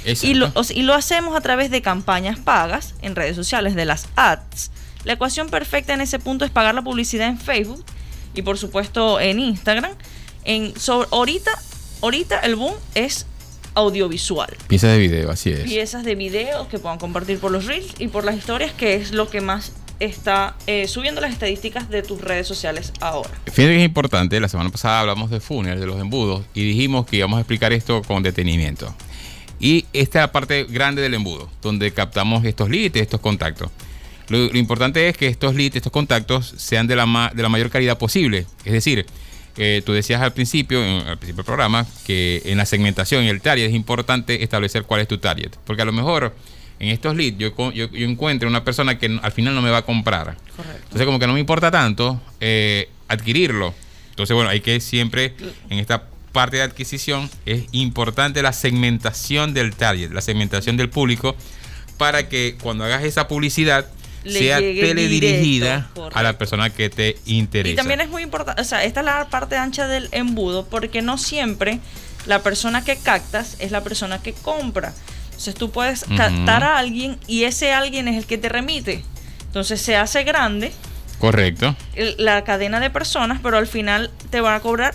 Y 0.05 0.35
lo, 0.35 0.53
y 0.71 0.91
hacemos 0.91 1.37
a 1.37 1.41
través 1.41 1.71
de 1.71 1.83
campañas 1.83 2.39
pagas 2.39 2.95
en 3.03 3.15
redes 3.15 3.37
sociales, 3.37 3.75
de 3.75 3.85
las 3.85 4.09
ads. 4.17 4.71
La 5.05 5.15
ecuación 5.15 5.49
perfecta 5.49 5.95
en 5.95 6.01
ese 6.01 6.19
punto 6.19 6.45
es 6.45 6.51
pagar 6.51 6.75
la 6.75 6.83
publicidad 6.83 7.29
en 7.29 7.39
Facebook 7.39 7.85
y 8.35 8.43
por 8.43 8.59
supuesto 8.59 9.21
en 9.21 9.39
Instagram. 9.39 9.93
En, 10.45 10.73
ahorita, 11.11 11.51
ahorita 12.03 12.41
el 12.41 12.57
boom 12.57 12.75
es 12.95 13.27
audiovisual. 13.75 14.57
Piezas 14.69 14.93
de 14.93 14.99
video, 14.99 15.31
así 15.31 15.51
es. 15.51 15.63
Piezas 15.63 16.05
de 16.05 16.15
video 16.15 16.69
que 16.69 16.79
puedan 16.79 16.99
compartir 16.99 17.39
por 17.39 17.51
los 17.51 17.67
reels 17.67 17.95
y 17.99 18.09
por 18.09 18.25
las 18.25 18.37
historias, 18.37 18.73
que 18.73 18.95
es 18.95 19.13
lo 19.13 19.31
que 19.31 19.41
más 19.41 19.73
está 20.01 20.57
eh, 20.67 20.89
subiendo 20.89 21.21
las 21.21 21.33
estadísticas 21.33 21.89
de 21.89 22.03
tus 22.03 22.21
redes 22.21 22.47
sociales 22.47 22.93
ahora. 23.01 23.31
Fíjate 23.47 23.75
que 23.75 23.79
es 23.79 23.85
importante, 23.85 24.41
la 24.41 24.49
semana 24.49 24.71
pasada 24.71 25.01
hablamos 25.01 25.31
de 25.31 25.41
funnel, 25.41 25.79
de 25.79 25.87
los 25.87 26.01
embudos, 26.01 26.45
y 26.55 26.65
dijimos 26.65 27.07
que 27.07 27.17
íbamos 27.17 27.39
a 27.39 27.41
explicar 27.41 27.73
esto 27.73 28.03
con 28.03 28.23
detenimiento. 28.23 28.95
Y 29.61 29.87
esta 29.93 30.19
es 30.19 30.23
la 30.25 30.33
parte 30.33 30.65
grande 30.65 31.03
del 31.03 31.15
embudo, 31.15 31.49
donde 31.63 31.93
captamos 31.93 32.45
estos 32.45 32.69
leads, 32.69 32.97
estos 32.97 33.21
contactos. 33.21 33.71
Lo, 34.29 34.57
importante 34.57 35.09
es 35.09 35.17
que 35.17 35.29
estos 35.29 35.55
leads, 35.55 35.77
estos 35.77 35.93
contactos, 35.93 36.55
sean 36.57 36.87
de 36.87 36.97
la, 36.97 37.07
ma- 37.07 37.31
de 37.35 37.43
la 37.43 37.49
mayor 37.49 37.71
calidad 37.71 37.99
posible. 37.99 38.47
Es 38.65 38.73
decir, 38.73 39.07
eh, 39.59 39.83
tú 39.85 39.93
decías 39.93 40.23
al 40.23 40.33
principio, 40.33 40.83
al 40.83 41.19
principio 41.19 41.37
del 41.37 41.45
programa, 41.45 41.87
que 42.07 42.43
en 42.47 42.57
la 42.57 42.67
segmentación, 42.67 43.23
en 43.23 43.29
el 43.29 43.41
target, 43.41 43.67
es 43.67 43.75
importante 43.75 44.43
establecer 44.43 44.85
cuál 44.85 45.03
es 45.03 45.09
tu 45.09 45.19
target. 45.19 45.53
Porque 45.65 45.83
a 45.83 45.85
lo 45.85 45.93
mejor 45.93 46.35
en 46.83 46.89
estos 46.89 47.15
leads 47.15 47.39
yo, 47.39 47.55
yo, 47.73 47.89
yo 47.91 48.07
encuentro 48.09 48.49
una 48.49 48.65
persona 48.65 48.99
que 48.99 49.19
al 49.23 49.33
final 49.33 49.55
no 49.55 49.63
me 49.63 49.71
va 49.71 49.79
a 49.79 49.83
comprar. 49.83 50.37
Correcto. 50.57 50.81
Entonces, 50.83 51.07
como 51.07 51.21
que 51.21 51.29
no 51.29 51.33
me 51.33 51.41
importa 51.41 51.71
tanto 51.71 52.21
eh, 52.41 52.89
adquirirlo. 53.07 53.73
Entonces, 54.11 54.35
bueno, 54.35 54.51
hay 54.51 54.61
que 54.61 54.81
siempre, 54.81 55.35
en 55.71 55.79
esta 55.79 56.07
parte 56.33 56.57
de 56.57 56.65
adquisición, 56.65 57.31
es 57.47 57.67
importante 57.71 58.43
la 58.43 58.53
segmentación 58.53 59.55
del 59.55 59.77
target, 59.77 60.11
la 60.11 60.21
segmentación 60.21 60.77
del 60.77 60.91
público, 60.91 61.37
para 61.99 62.29
que 62.29 62.57
cuando 62.61 62.85
hagas 62.85 63.05
esa 63.05 63.29
publicidad 63.29 63.87
Le 64.25 64.41
sea 64.41 64.59
teledirigida 64.59 65.89
directo, 65.95 66.11
a 66.13 66.23
la 66.25 66.37
persona 66.37 66.71
que 66.71 66.91
te 66.91 67.17
interesa. 67.27 67.75
Y 67.75 67.77
también 67.77 68.01
es 68.01 68.09
muy 68.09 68.25
importante, 68.25 68.61
o 68.61 68.65
sea, 68.65 68.83
esta 68.83 69.01
es 69.01 69.07
la 69.07 69.29
parte 69.29 69.57
ancha 69.57 69.87
del 69.87 70.09
embudo, 70.11 70.67
porque 70.67 71.01
no 71.01 71.17
siempre 71.17 71.79
la 72.27 72.43
persona 72.43 72.85
que 72.85 72.97
captas 72.97 73.57
es 73.61 73.71
la 73.71 73.85
persona 73.85 74.21
que 74.21 74.33
compra. 74.33 74.93
Entonces 75.43 75.59
tú 75.59 75.73
puedes 75.73 76.05
captar 76.17 76.63
a 76.63 76.79
alguien 76.79 77.19
y 77.27 77.43
ese 77.43 77.73
alguien 77.73 78.07
es 78.07 78.17
el 78.17 78.27
que 78.27 78.39
te 78.39 78.49
remite. 78.49 79.03
Entonces 79.47 79.81
se 79.81 79.97
hace 79.97 80.23
grande 80.23 80.71
Correcto. 81.19 81.75
la 82.17 82.45
cadena 82.45 82.79
de 82.79 82.91
personas, 82.91 83.41
pero 83.43 83.57
al 83.59 83.67
final 83.67 84.13
te 84.31 84.41
van 84.41 84.55
a 84.55 84.61
cobrar 84.61 84.95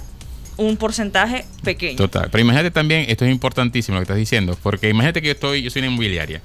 un 0.56 0.78
porcentaje 0.78 1.44
pequeño. 1.66 1.98
Total. 1.98 2.30
Pero 2.32 2.42
imagínate 2.42 2.72
también, 2.72 3.08
esto 3.10 3.26
es 3.26 3.32
importantísimo 3.32 3.96
lo 3.96 4.00
que 4.00 4.04
estás 4.04 4.18
diciendo, 4.18 4.58
porque 4.64 4.88
imagínate 4.88 5.22
que 5.22 5.28
yo 5.28 5.34
estoy, 5.34 5.64
yo 5.64 5.70
soy 5.70 5.82
una 5.82 5.92
inmobiliaria, 5.92 6.42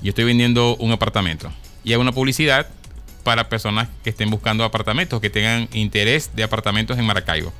yo 0.00 0.10
estoy 0.10 0.26
vendiendo 0.26 0.76
un 0.76 0.92
apartamento 0.92 1.50
y 1.82 1.92
hago 1.92 2.02
una 2.02 2.12
publicidad 2.12 2.68
para 3.24 3.48
personas 3.48 3.88
que 4.04 4.10
estén 4.10 4.30
buscando 4.30 4.62
apartamentos, 4.62 5.20
que 5.20 5.28
tengan 5.28 5.68
interés 5.72 6.30
de 6.36 6.44
apartamentos 6.44 6.96
en 6.96 7.04
Maracaibo. 7.04 7.52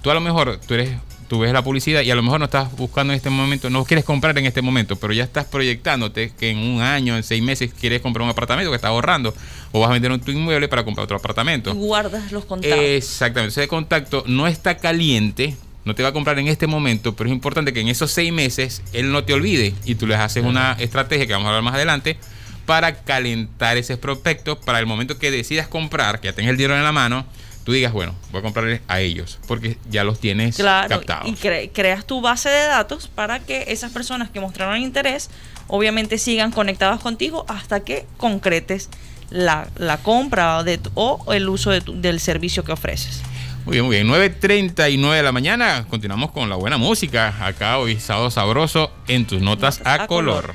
Tú 0.00 0.10
a 0.10 0.14
lo 0.14 0.22
mejor, 0.22 0.58
tú 0.66 0.72
eres, 0.72 0.96
tú 1.28 1.38
ves 1.38 1.52
la 1.52 1.62
publicidad 1.62 2.00
y 2.02 2.10
a 2.10 2.14
lo 2.14 2.22
mejor 2.22 2.40
no 2.40 2.46
estás 2.46 2.74
buscando 2.76 3.12
en 3.12 3.18
este 3.18 3.30
momento, 3.30 3.70
no 3.70 3.84
quieres 3.84 4.04
comprar 4.04 4.36
en 4.38 4.46
este 4.46 4.62
momento, 4.62 4.96
pero 4.96 5.12
ya 5.12 5.24
estás 5.24 5.44
proyectándote 5.44 6.32
que 6.38 6.50
en 6.50 6.58
un 6.58 6.80
año, 6.80 7.16
en 7.16 7.22
seis 7.22 7.42
meses 7.42 7.72
quieres 7.78 8.00
comprar 8.00 8.24
un 8.24 8.30
apartamento 8.30 8.70
que 8.70 8.76
estás 8.76 8.88
ahorrando 8.88 9.34
o 9.70 9.80
vas 9.80 9.90
a 9.90 9.92
vender 9.92 10.10
un 10.10 10.20
tu 10.20 10.30
inmueble 10.30 10.68
para 10.68 10.84
comprar 10.84 11.04
otro 11.04 11.18
apartamento. 11.18 11.74
Guardas 11.74 12.32
los 12.32 12.46
contactos. 12.46 12.80
Exactamente. 12.80 13.60
Ese 13.60 13.68
contacto 13.68 14.24
no 14.26 14.46
está 14.46 14.78
caliente, 14.78 15.54
no 15.84 15.94
te 15.94 16.02
va 16.02 16.08
a 16.08 16.12
comprar 16.12 16.38
en 16.38 16.48
este 16.48 16.66
momento, 16.66 17.14
pero 17.14 17.28
es 17.28 17.34
importante 17.34 17.72
que 17.72 17.80
en 17.80 17.88
esos 17.88 18.10
seis 18.10 18.32
meses 18.32 18.82
él 18.92 19.12
no 19.12 19.24
te 19.24 19.34
olvide 19.34 19.74
y 19.84 19.94
tú 19.96 20.06
les 20.06 20.18
haces 20.18 20.44
una 20.44 20.72
estrategia 20.78 21.26
que 21.26 21.32
vamos 21.34 21.46
a 21.46 21.50
hablar 21.50 21.62
más 21.62 21.74
adelante 21.74 22.16
para 22.64 22.96
calentar 22.96 23.76
ese 23.78 23.96
prospecto 23.96 24.60
para 24.60 24.78
el 24.78 24.86
momento 24.86 25.18
que 25.18 25.30
decidas 25.30 25.68
comprar, 25.68 26.20
que 26.20 26.28
ya 26.28 26.34
tengas 26.34 26.50
el 26.50 26.58
dinero 26.58 26.76
en 26.76 26.84
la 26.84 26.92
mano, 26.92 27.24
tú 27.68 27.74
digas, 27.74 27.92
bueno, 27.92 28.14
voy 28.32 28.38
a 28.38 28.42
comprarle 28.42 28.80
a 28.88 29.00
ellos, 29.00 29.38
porque 29.46 29.76
ya 29.90 30.02
los 30.02 30.18
tienes 30.18 30.56
Claro, 30.56 30.88
captados. 30.88 31.28
y 31.28 31.32
cre- 31.34 31.70
creas 31.70 32.06
tu 32.06 32.22
base 32.22 32.48
de 32.48 32.64
datos 32.66 33.08
para 33.08 33.40
que 33.40 33.66
esas 33.68 33.92
personas 33.92 34.30
que 34.30 34.40
mostraron 34.40 34.78
interés, 34.80 35.28
obviamente 35.66 36.16
sigan 36.16 36.50
conectadas 36.50 36.98
contigo 37.00 37.44
hasta 37.46 37.80
que 37.80 38.06
concretes 38.16 38.88
la, 39.28 39.68
la 39.76 39.98
compra 39.98 40.62
de 40.64 40.80
o 40.94 41.22
el 41.34 41.46
uso 41.50 41.70
de 41.70 41.82
tu- 41.82 42.00
del 42.00 42.20
servicio 42.20 42.64
que 42.64 42.72
ofreces. 42.72 43.20
Muy 43.66 43.74
bien, 43.74 43.84
muy 43.84 43.96
bien. 43.96 44.08
9.39 44.40 45.12
de 45.16 45.22
la 45.22 45.32
mañana. 45.32 45.84
Continuamos 45.90 46.30
con 46.32 46.48
la 46.48 46.56
buena 46.56 46.78
música. 46.78 47.34
Acá 47.44 47.76
hoy, 47.76 48.00
sábado 48.00 48.30
sabroso, 48.30 48.90
en 49.08 49.26
tus 49.26 49.42
notas 49.42 49.82
a, 49.84 49.92
a 50.04 50.06
color. 50.06 50.54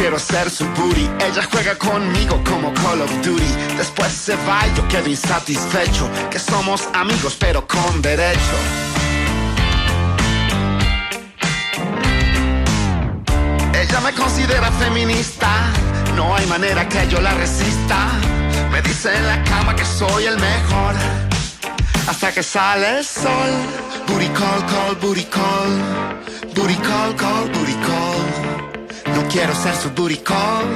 Quiero 0.00 0.18
ser 0.18 0.48
su 0.48 0.64
booty. 0.76 1.08
Ella 1.20 1.46
juega 1.52 1.76
conmigo 1.76 2.42
como 2.44 2.72
Call 2.72 3.02
of 3.02 3.12
Duty. 3.22 3.52
Después 3.76 4.10
se 4.10 4.34
va 4.48 4.66
y 4.66 4.74
yo 4.74 4.88
quedo 4.88 5.08
insatisfecho. 5.08 6.08
Que 6.30 6.38
somos 6.38 6.88
amigos 6.94 7.36
pero 7.38 7.66
con 7.66 8.00
derecho. 8.00 8.56
Ella 13.74 14.00
me 14.00 14.12
considera 14.14 14.70
feminista. 14.72 15.50
No 16.16 16.34
hay 16.34 16.46
manera 16.46 16.88
que 16.88 17.06
yo 17.08 17.20
la 17.20 17.34
resista. 17.34 17.98
Me 18.72 18.80
dice 18.80 19.14
en 19.14 19.26
la 19.26 19.44
cama 19.44 19.76
que 19.76 19.84
soy 19.84 20.24
el 20.24 20.38
mejor. 20.38 20.94
Hasta 22.08 22.32
que 22.32 22.42
sale 22.42 22.98
el 22.98 23.04
sol. 23.04 23.50
Booty 24.08 24.28
call, 24.28 24.60
call, 24.72 24.94
booty 25.02 25.24
call. 25.24 25.72
Booty 26.54 26.76
call, 26.76 27.14
call, 27.16 27.48
booty 27.52 27.74
call. 27.86 28.29
Quiero 29.32 29.54
ser 29.54 29.74
su 29.76 29.90
call, 30.24 30.66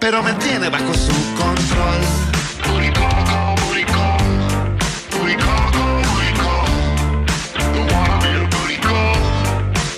pero 0.00 0.20
me 0.22 0.32
tiene 0.34 0.68
bajo 0.68 0.92
su 0.94 1.12
control. 1.36 2.00
Be 2.74 2.90
a. 2.90 3.54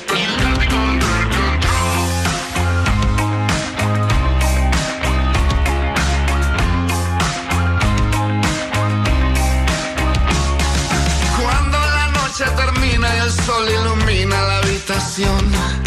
But 0.08 0.18
she's 0.18 0.36
got 0.42 0.60
control. 0.68 1.60
Cuando 11.40 11.78
la 11.78 12.06
noche 12.12 12.44
termina 12.56 13.08
y 13.16 13.18
el 13.20 13.30
sol 13.30 13.68
ilumina 13.68 14.42
la 14.42 14.58
habitación, 14.58 15.85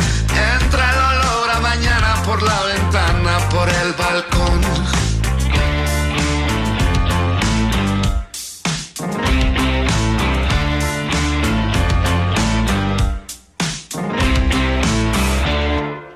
por 2.29 2.43
la 2.43 2.61
ventana, 2.63 3.39
por 3.49 3.67
el 3.67 3.93
balcón. 3.93 4.61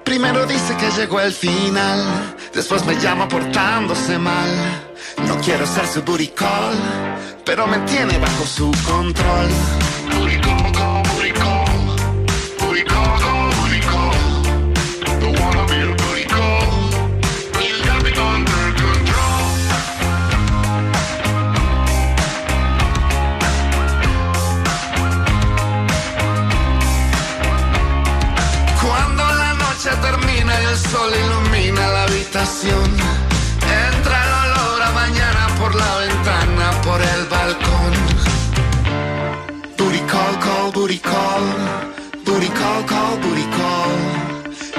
Primero 0.04 0.46
dice 0.46 0.78
que 0.78 0.92
llegó 0.92 1.20
el 1.20 1.34
final, 1.34 2.36
después 2.54 2.86
me 2.86 2.96
llama 3.00 3.28
portándose 3.28 4.20
mal. 4.20 4.52
No 5.28 5.38
quiero 5.42 5.66
ser 5.66 5.88
su 5.88 6.04
call, 6.36 6.78
pero 7.44 7.66
me 7.66 7.80
tiene 7.80 8.20
bajo 8.20 8.46
su 8.46 8.72
control. 8.86 9.50
Sol 30.94 31.12
ilumina 31.26 31.88
la 31.96 32.04
habitación, 32.04 32.88
entra 33.88 34.18
el 34.26 34.34
olor 34.44 34.82
a 34.84 34.92
mañana 34.92 35.44
por 35.60 35.74
la 35.74 35.92
ventana, 36.06 36.66
por 36.86 37.00
el 37.02 37.22
balcón. 37.34 37.94
Booty 39.78 40.02
call, 40.12 40.36
call, 40.46 40.72
booty 40.72 41.00
call. 41.00 41.46
Booty 42.26 42.50
call, 42.60 42.82
call, 42.92 43.14
booty 43.24 43.48
call. 43.58 43.96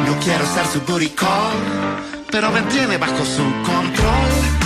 No 0.06 0.12
quiero 0.24 0.44
ser 0.54 0.66
su 0.72 0.80
booty 0.88 1.10
call, 1.10 1.58
pero 2.30 2.50
me 2.52 2.62
tiene 2.72 2.96
bajo 2.96 3.24
su 3.36 3.44
control. 3.70 4.63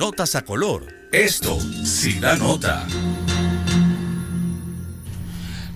Notas 0.00 0.34
a 0.34 0.46
Color, 0.46 1.10
esto 1.12 1.60
sí 1.84 2.20
da 2.20 2.34
nota. 2.34 2.86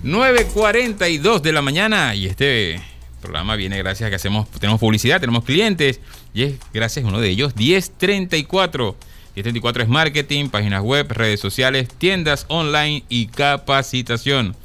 9.42 0.03 1.41
de 1.41 1.53
la 1.53 1.61
mañana 1.61 2.15
y 2.15 2.25
este 2.25 2.81
programa 3.21 3.55
viene 3.55 3.77
gracias 3.77 4.07
a 4.07 4.09
que 4.09 4.15
hacemos, 4.15 4.49
tenemos 4.49 4.79
publicidad, 4.79 5.19
tenemos 5.19 5.43
clientes 5.43 5.99
y 6.33 6.41
es 6.41 6.55
gracias 6.73 7.05
a 7.05 7.07
uno 7.07 7.21
de 7.21 7.29
ellos, 7.29 7.55
1034. 7.55 8.95
1034 9.35 9.83
es 9.83 9.89
marketing, 9.89 10.49
páginas 10.49 10.81
web, 10.81 11.05
redes 11.11 11.39
sociales, 11.39 11.87
tiendas 11.87 12.47
online 12.49 13.03
y 13.07 13.27
capacitación. 13.27 14.55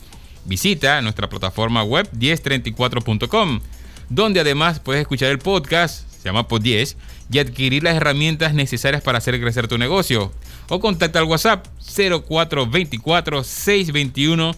Visita 0.47 1.03
nuestra 1.03 1.29
plataforma 1.29 1.83
web 1.83 2.11
1034.com, 2.13 3.61
donde 4.09 4.41
además 4.41 4.81
puedes 4.81 5.03
escuchar 5.03 5.29
el 5.29 5.39
podcast, 5.39 6.11
se 6.11 6.25
llama 6.31 6.49
Pod 6.49 6.63
10, 6.63 6.97
y 7.33 7.39
adquirir 7.39 7.83
las 7.83 7.97
herramientas 7.97 8.55
necesarias 8.55 9.03
para 9.03 9.19
hacer 9.19 9.41
crecer 9.41 9.69
tu 9.69 9.79
negocio. 9.79 10.33
O 10.69 10.81
contacta 10.81 11.19
al 11.19 11.27
WhatsApp 11.27 11.67
0424 11.79 13.45
621 13.45 14.55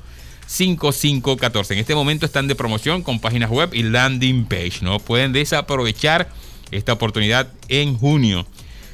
5514. 0.46 1.74
En 1.74 1.80
este 1.80 1.94
momento 1.94 2.26
están 2.26 2.48
de 2.48 2.54
promoción 2.54 3.02
con 3.02 3.20
páginas 3.20 3.50
web 3.50 3.70
y 3.72 3.82
landing 3.82 4.44
page. 4.46 4.80
No 4.82 4.98
pueden 4.98 5.32
desaprovechar 5.32 6.28
esta 6.70 6.92
oportunidad 6.92 7.52
en 7.68 7.96
junio. 7.96 8.46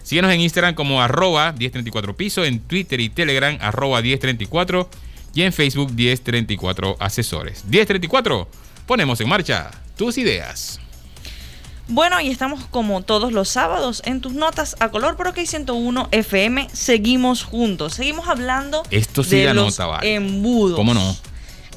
Síguenos 0.03 0.33
en 0.33 0.41
Instagram 0.41 0.75
como 0.75 1.03
arroba 1.03 1.53
1034 1.53 2.17
piso, 2.17 2.45
en 2.45 2.61
Twitter 2.61 3.01
y 3.01 3.11
Telegram 3.11 3.59
arroba 3.61 4.01
1034 4.01 4.89
y 5.35 5.43
en 5.43 5.53
Facebook 5.53 5.93
1034 5.93 6.97
asesores. 6.99 7.65
1034, 7.67 8.49
ponemos 8.87 9.21
en 9.21 9.29
marcha 9.29 9.71
tus 9.97 10.17
ideas. 10.17 10.81
Bueno, 11.91 12.21
y 12.21 12.29
estamos 12.29 12.65
como 12.67 13.01
todos 13.03 13.33
los 13.33 13.49
sábados 13.49 14.03
en 14.05 14.21
tus 14.21 14.35
notas 14.35 14.77
a 14.79 14.91
color 14.91 15.17
por 15.17 15.29
OK 15.29 15.39
101 15.45 16.09
FM. 16.13 16.69
Seguimos 16.73 17.45
juntos, 17.45 17.95
seguimos 17.95 18.29
hablando 18.29 18.83
Esto 18.91 19.25
sí 19.25 19.37
de 19.39 19.55
los 19.55 19.79
nota, 19.79 19.87
vale. 19.87 20.15
embudos. 20.15 20.77
¿Cómo 20.77 20.93
no? 20.93 21.17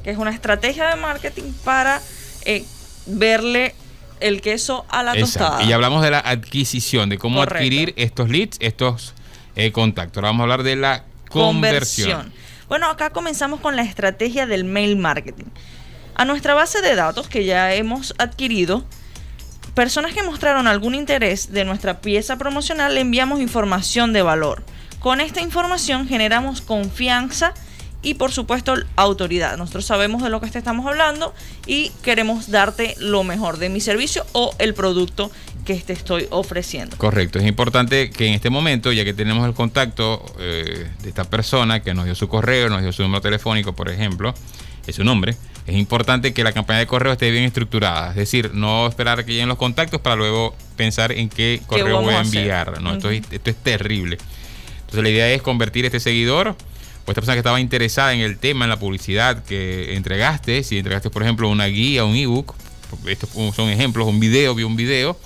Que 0.04 0.12
es 0.12 0.17
una 0.17 0.32
estrategia 0.32 0.88
de 0.89 0.97
marketing 0.97 1.54
para 1.63 2.02
eh, 2.43 2.65
verle 3.06 3.74
el 4.19 4.41
queso 4.41 4.86
a 4.89 5.02
la 5.02 5.13
Exacto. 5.13 5.47
tostada. 5.47 5.63
Y 5.63 5.71
hablamos 5.71 6.02
de 6.04 6.12
la 6.12 6.19
adquisición, 6.19 7.08
de 7.10 7.17
cómo 7.17 7.39
Correcto. 7.39 7.58
adquirir 7.60 7.93
estos 7.95 8.30
leads, 8.30 8.58
estos 8.60 9.13
eh, 9.56 9.71
contactos. 9.71 10.17
Ahora 10.17 10.30
vamos 10.30 10.41
a 10.41 10.43
hablar 10.43 10.63
de 10.63 10.76
la 10.76 11.06
conversión. 11.30 12.34
Bueno, 12.67 12.88
acá 12.88 13.12
comenzamos 13.12 13.62
con 13.62 13.78
la 13.78 13.84
estrategia 13.84 14.45
del 14.45 14.65
mail 14.65 14.97
marketing. 14.97 15.45
A 16.15 16.26
nuestra 16.26 16.54
base 16.54 16.82
de 16.82 16.95
datos 16.95 17.30
que 17.30 17.45
ya 17.45 17.74
hemos 17.74 18.13
adquirido, 18.17 18.84
personas 19.73 20.13
que 20.13 20.23
mostraron 20.23 20.67
algún 20.67 20.95
interés 20.95 21.51
de 21.51 21.65
nuestra 21.65 22.01
pieza 22.01 22.38
promocional 22.38 22.95
le 22.95 23.01
enviamos 23.01 23.39
información 23.39 24.13
de 24.13 24.21
valor. 24.21 24.63
Con 24.99 25.21
esta 25.21 25.41
información 25.41 26.07
generamos 26.07 26.62
confianza 26.62 27.53
y 28.03 28.15
por 28.15 28.31
supuesto 28.31 28.75
autoridad. 28.95 29.57
Nosotros 29.57 29.86
sabemos 29.86 30.23
de 30.23 30.29
lo 30.29 30.41
que 30.41 30.49
te 30.49 30.57
estamos 30.57 30.86
hablando 30.86 31.34
y 31.65 31.91
queremos 32.03 32.49
darte 32.49 32.95
lo 32.99 33.23
mejor 33.23 33.57
de 33.57 33.69
mi 33.69 33.79
servicio 33.79 34.25
o 34.34 34.53
el 34.60 34.73
producto 34.73 35.31
que 35.65 35.75
te 35.75 35.93
estoy 35.93 36.27
ofreciendo. 36.31 36.97
Correcto, 36.97 37.39
es 37.39 37.45
importante 37.45 38.10
que 38.10 38.27
en 38.27 38.34
este 38.34 38.49
momento, 38.49 38.91
ya 38.91 39.03
que 39.03 39.13
tenemos 39.13 39.47
el 39.47 39.53
contacto 39.53 40.25
eh, 40.39 40.89
de 41.01 41.10
esta 41.10 41.25
persona 41.25 41.81
que 41.81 41.93
nos 41.93 42.05
dio 42.05 42.15
su 42.15 42.27
correo, 42.27 42.69
nos 42.69 42.81
dio 42.81 42.91
su 42.91 43.03
número 43.03 43.21
telefónico, 43.21 43.73
por 43.73 43.89
ejemplo, 43.89 44.34
es 44.88 44.95
su 44.95 45.03
nombre, 45.03 45.36
es 45.67 45.76
importante 45.76 46.34
que 46.34 46.43
la 46.43 46.54
campaña 46.54 46.80
de 46.80 46.88
correo 46.88 47.13
esté 47.13 47.30
bien 47.32 47.43
estructurada. 47.43 48.10
Es 48.10 48.15
decir, 48.15 48.54
no 48.54 48.88
esperar 48.88 49.19
a 49.19 49.26
que 49.26 49.32
lleguen 49.32 49.50
los 49.50 49.58
contactos 49.58 50.02
para 50.02 50.15
luego 50.15 50.56
pensar 50.76 51.12
en 51.12 51.30
qué 51.30 51.62
correo 51.67 52.02
voy 52.02 52.13
a 52.13 52.21
enviar. 52.21 52.82
No, 52.82 52.93
esto, 52.93 53.10
es, 53.10 53.21
Ujú. 53.21 53.36
esto 53.36 53.50
es 53.50 53.56
terrible. 53.58 54.17
Entonces 54.82 55.04
la 55.04 55.10
idea 55.10 55.30
es 55.32 55.41
convertir 55.41 55.86
este 55.86 56.00
seguidor 56.00 56.50
o 56.50 57.12
esta 57.12 57.13
persona 57.13 57.34
que 57.36 57.39
estaba 57.39 57.60
interesada 57.60 58.13
en 58.13 58.21
el 58.21 58.38
tema, 58.38 58.65
en 58.65 58.69
la 58.69 58.80
publicidad 58.80 59.43
que 59.43 59.95
entregaste, 59.95 60.63
si 60.63 60.78
entregaste 60.78 61.10
por 61.10 61.24
ejemplo 61.24 61.47
una 61.50 61.65
guía, 61.67 62.04
un 62.04 62.15
ebook, 62.15 62.56
estos 63.08 63.30
son 63.56 63.69
ejemplos, 63.69 64.08
un 64.08 64.19
video, 64.19 64.54
vi 64.54 64.63
un 64.63 64.76
video, 64.76 65.17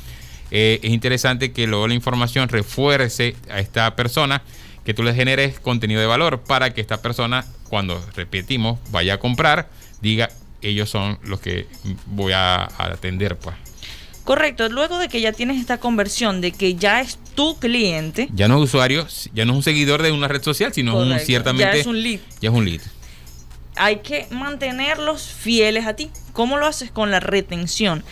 eh, 0.51 0.79
es 0.83 0.91
interesante 0.91 1.51
que 1.51 1.67
luego 1.67 1.87
la 1.87 1.93
información 1.95 2.47
refuerce 2.47 3.35
a 3.49 3.59
esta 3.59 3.95
persona, 3.95 4.43
que 4.85 4.93
tú 4.93 5.01
le 5.01 5.13
generes 5.15 5.59
contenido 5.59 5.99
de 5.99 6.05
valor 6.05 6.41
para 6.41 6.73
que 6.73 6.81
esta 6.81 7.01
persona, 7.01 7.43
cuando 7.69 8.03
repetimos, 8.15 8.79
vaya 8.91 9.15
a 9.15 9.17
comprar, 9.17 9.67
diga, 10.05 10.29
ellos 10.61 10.89
son 10.89 11.19
los 11.23 11.39
que 11.39 11.67
voy 12.05 12.31
a, 12.31 12.63
a 12.63 12.85
atender, 12.93 13.37
pues. 13.37 13.55
Correcto, 14.23 14.69
luego 14.69 14.97
de 14.97 15.07
que 15.07 15.21
ya 15.21 15.33
tienes 15.33 15.59
esta 15.59 15.77
conversión 15.77 16.41
de 16.41 16.51
que 16.51 16.75
ya 16.75 16.99
es 17.01 17.19
tu 17.35 17.57
cliente, 17.59 18.27
Ya 18.33 18.47
no 18.47 18.57
es 18.57 18.63
usuario, 18.63 19.05
ya 19.33 19.45
no 19.45 19.51
es 19.53 19.57
un 19.57 19.63
seguidor 19.63 20.01
de 20.01 20.11
una 20.11 20.27
red 20.27 20.41
social, 20.41 20.73
sino 20.73 20.97
un, 20.97 21.19
ciertamente... 21.19 21.73
ya 21.75 21.79
es 21.79 21.85
un 21.85 22.01
lead. 22.01 22.19
Ya 22.41 22.49
es 22.49 22.55
un 22.55 22.65
lead. 22.65 22.81
hay 23.75 23.97
que 23.97 24.25
mantenerlos 24.31 25.27
fieles 25.27 25.85
a 25.85 25.95
ti. 25.95 26.09
¿Cómo 26.33 26.57
lo 26.57 26.65
haces 26.65 26.89
con 26.89 27.11
la 27.11 27.19
retención? 27.19 28.03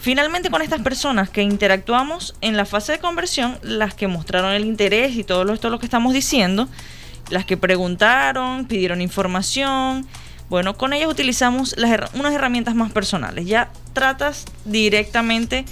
Finalmente 0.00 0.50
con 0.50 0.60
estas 0.62 0.82
personas 0.82 1.30
que 1.30 1.42
interactuamos 1.42 2.34
en 2.42 2.56
la 2.56 2.66
fase 2.66 2.92
de 2.92 2.98
conversión, 2.98 3.58
las 3.62 3.94
que 3.94 4.08
mostraron 4.08 4.52
el 4.52 4.64
interés 4.64 5.16
y 5.16 5.24
todo 5.24 5.50
esto 5.52 5.70
lo 5.70 5.78
que 5.78 5.86
estamos 5.86 6.12
diciendo, 6.12 6.68
las 7.30 7.46
que 7.46 7.56
preguntaron, 7.56 8.66
pidieron 8.66 9.00
información, 9.00 10.06
bueno, 10.50 10.76
con 10.76 10.92
ellas 10.92 11.08
utilizamos 11.08 11.74
las 11.78 11.90
her- 11.90 12.08
unas 12.14 12.34
herramientas 12.34 12.74
más 12.74 12.92
personales. 12.92 13.46
Ya 13.46 13.70
tratas 13.94 14.44
directamente 14.64 15.64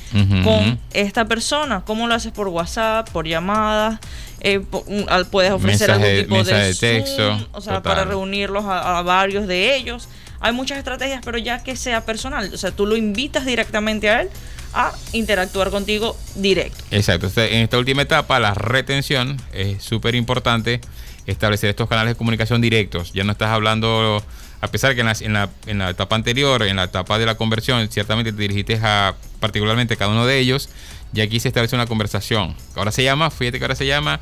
con 0.45 0.79
esta 0.95 1.25
persona. 1.27 1.83
¿Cómo 1.85 2.07
lo 2.07 2.15
haces 2.15 2.33
por 2.33 2.49
WhatsApp, 2.49 3.11
por 3.11 3.27
llamadas? 3.27 3.99
Eh, 4.41 4.61
po- 4.61 4.85
un- 4.87 5.05
al- 5.09 5.27
puedes 5.27 5.51
ofrecer 5.53 5.89
Mensaje- 5.91 6.11
algún 6.11 6.23
tipo 6.25 6.35
mensaje 6.37 6.65
de, 6.65 6.75
texto, 6.75 7.49
o 7.53 7.61
sea, 7.61 7.75
total. 7.75 7.83
para 7.83 8.05
reunirlos 8.05 8.65
a, 8.65 8.99
a 8.99 9.03
varios 9.03 9.47
de 9.49 9.75
ellos. 9.77 10.09
Hay 10.41 10.53
muchas 10.53 10.79
estrategias, 10.79 11.21
pero 11.25 11.37
ya 11.39 11.63
que 11.65 11.75
sea 11.75 12.05
personal, 12.05 12.49
o 12.55 12.57
sea, 12.57 12.71
tú 12.71 12.87
lo 12.87 12.97
invitas 12.97 13.45
directamente 13.45 14.09
a 14.09 14.21
él 14.23 14.29
a 14.75 14.93
interactuar 15.13 15.71
contigo 15.71 16.17
directo. 16.37 16.85
Exacto. 16.93 17.27
Entonces, 17.27 17.53
en 17.53 17.63
esta 17.63 17.79
última 17.79 18.03
etapa, 18.03 18.39
la 18.39 18.55
retención 18.55 19.39
es 19.53 19.83
súper 19.83 20.15
importante 20.15 20.81
establecer 21.27 21.71
estos 21.71 21.89
canales 21.89 22.15
de 22.15 22.17
comunicación 22.17 22.61
directos. 22.61 23.13
Ya 23.13 23.25
no 23.25 23.33
estás 23.33 23.49
hablando, 23.49 24.23
a 24.61 24.69
pesar 24.69 24.95
que 24.95 25.01
en 25.01 25.07
la, 25.33 25.51
en, 25.67 25.79
la, 25.79 25.91
etapa 25.91 26.17
anterior, 26.17 26.63
en 26.63 26.77
la 26.77 26.85
etapa 26.85 27.19
de 27.19 27.27
la 27.27 27.37
conversión, 27.37 27.89
ciertamente 27.89 28.33
te 28.33 28.43
dirigiste 28.43 28.79
a 28.83 29.15
particularmente 29.41 29.97
cada 29.97 30.11
uno 30.11 30.27
de 30.27 30.39
ellos, 30.39 30.69
y 31.13 31.21
aquí 31.21 31.41
se 31.41 31.49
establece 31.49 31.77
una 31.77 31.87
conversación. 31.87 32.55
Ahora 32.75 32.93
se 32.93 33.03
llama, 33.03 33.31
fíjate 33.31 33.59
que 33.59 33.65
ahora 33.65 33.77
se 33.77 33.87
llama 33.87 34.21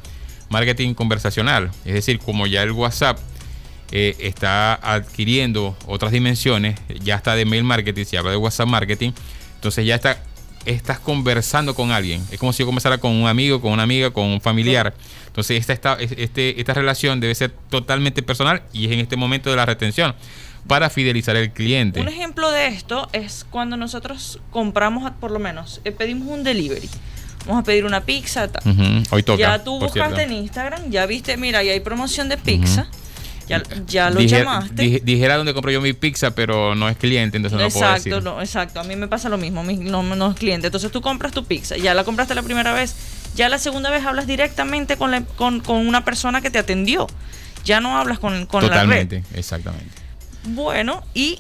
marketing 0.51 0.95
conversacional. 0.95 1.71
Es 1.85 1.95
decir, 1.95 2.19
como 2.19 2.47
ya 2.47 2.63
el 2.63 2.73
WhatsApp 2.73 3.19
eh, 3.93 4.17
está 4.21 4.75
adquiriendo 4.75 5.77
otras 5.87 6.13
dimensiones, 6.13 6.79
ya 7.03 7.17
está 7.17 7.35
de 7.35 7.45
mail 7.45 7.65
marketing, 7.65 8.05
se 8.05 8.19
habla 8.19 8.33
de 8.33 8.37
WhatsApp 8.37 8.69
marketing, 8.69 9.13
entonces 9.55 9.87
ya 9.87 9.95
está, 9.95 10.23
estás 10.67 10.99
conversando 10.99 11.75
con 11.75 11.91
alguien. 11.93 12.23
Es 12.31 12.39
como 12.39 12.53
si 12.53 12.61
yo 12.61 12.67
conversara 12.67 12.99
con 12.99 13.13
un 13.13 13.27
amigo, 13.29 13.61
con 13.61 13.73
una 13.73 13.85
amiga, 13.85 14.11
con 14.11 14.25
un 14.27 14.41
familiar. 14.41 14.93
Entonces 15.27 15.59
esta, 15.59 15.73
esta, 15.73 15.97
este, 16.01 16.61
esta 16.61 16.75
relación 16.75 17.21
debe 17.21 17.35
ser 17.35 17.53
totalmente 17.71 18.23
personal 18.23 18.63
y 18.73 18.87
es 18.87 18.93
en 18.93 19.01
este 19.01 19.17
momento 19.17 19.51
de 19.51 19.57
la 19.57 19.67
retención 19.67 20.15
para 20.67 20.91
fidelizar 20.91 21.37
al 21.37 21.53
cliente. 21.53 22.01
Un 22.01 22.09
ejemplo 22.09 22.51
de 22.51 22.67
esto 22.67 23.09
es 23.13 23.47
cuando 23.49 23.77
nosotros 23.77 24.41
compramos, 24.51 25.11
por 25.21 25.31
lo 25.31 25.39
menos, 25.39 25.81
eh, 25.85 25.93
pedimos 25.93 26.29
un 26.29 26.43
delivery. 26.43 26.89
Vamos 27.47 27.63
a 27.63 27.65
pedir 27.65 27.85
una 27.85 28.01
pizza. 28.05 28.49
tal. 28.49 28.69
Ujú, 28.69 29.03
Hoy 29.15 29.23
toca. 29.23 29.39
ya 29.39 29.63
tú 29.63 29.79
buscaste 29.79 30.17
cierto. 30.17 30.21
en 30.21 30.33
Instagram, 30.43 30.91
ya 30.91 31.07
viste, 31.07 31.37
mira, 31.37 31.63
ya 31.63 31.73
hay 31.73 31.81
promoción 31.81 32.29
de 32.29 32.37
pizza. 32.37 32.89
Ya, 33.49 33.63
ya 33.87 34.11
lo 34.11 34.21
llamaste. 34.21 34.83
dije- 34.83 35.01
dijera 35.05 35.37
dónde 35.37 35.55
compro 35.55 35.71
yo 35.71 35.81
mi 35.81 35.93
pizza, 35.93 36.35
pero 36.35 36.75
no 36.75 36.89
es 36.89 36.97
cliente, 36.97 37.37
entonces 37.37 37.57
no 37.59 37.65
lo 37.65 37.71
puedo 37.71 37.93
decir. 37.95 38.13
Exacto, 38.13 38.31
no, 38.35 38.41
exacto. 38.41 38.81
A 38.81 38.85
mí 38.85 38.97
me 38.97 39.09
pasa 39.09 39.29
lo 39.29 39.39
mismo, 39.39 39.63
mi- 39.63 39.77
no, 39.77 40.03
no 40.03 40.31
es 40.31 40.37
cliente. 40.37 40.67
Entonces 40.69 40.91
tú 40.91 41.01
compras 41.01 41.33
tu 41.33 41.45
pizza, 41.45 41.77
ya 41.77 41.95
la 41.95 42.05
compraste 42.05 42.35
la 42.35 42.43
primera 42.43 42.73
vez, 42.73 42.95
ya 43.35 43.49
la 43.49 43.59
segunda 43.59 43.91
vez 43.91 44.05
hablas 44.05 44.27
directamente 44.27 44.97
con, 44.97 45.11
la- 45.11 45.23
con, 45.23 45.61
con 45.61 45.87
una 45.87 46.05
persona 46.05 46.41
que 46.41 46.51
te 46.51 46.59
atendió. 46.59 47.07
Ya 47.65 47.81
no 47.81 47.99
hablas 47.99 48.19
con, 48.19 48.47
con 48.47 48.63
la 48.63 48.69
red. 48.69 48.75
Totalmente, 48.75 49.25
exactamente. 49.35 49.91
Bueno, 50.45 51.03
y 51.15 51.39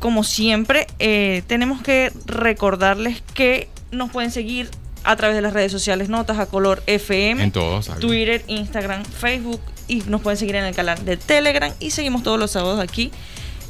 como 0.00 0.24
siempre, 0.24 0.86
eh, 0.98 1.42
tenemos 1.46 1.82
que 1.82 2.12
recordarles 2.26 3.22
que 3.34 3.68
nos 3.92 4.10
pueden 4.10 4.30
seguir 4.30 4.68
a 5.04 5.16
través 5.16 5.36
de 5.36 5.42
las 5.42 5.52
redes 5.52 5.72
sociales 5.72 6.08
Notas 6.08 6.38
a 6.38 6.46
Color 6.46 6.82
FM. 6.86 7.42
En 7.42 7.52
todos. 7.52 7.86
¿sabes? 7.86 8.00
Twitter, 8.00 8.42
Instagram, 8.46 9.04
Facebook 9.04 9.60
y 9.88 10.02
nos 10.02 10.20
pueden 10.20 10.36
seguir 10.36 10.56
en 10.56 10.64
el 10.64 10.74
canal 10.74 11.04
de 11.04 11.16
Telegram 11.16 11.72
y 11.80 11.90
seguimos 11.90 12.22
todos 12.22 12.38
los 12.38 12.50
sábados 12.50 12.80
aquí 12.80 13.10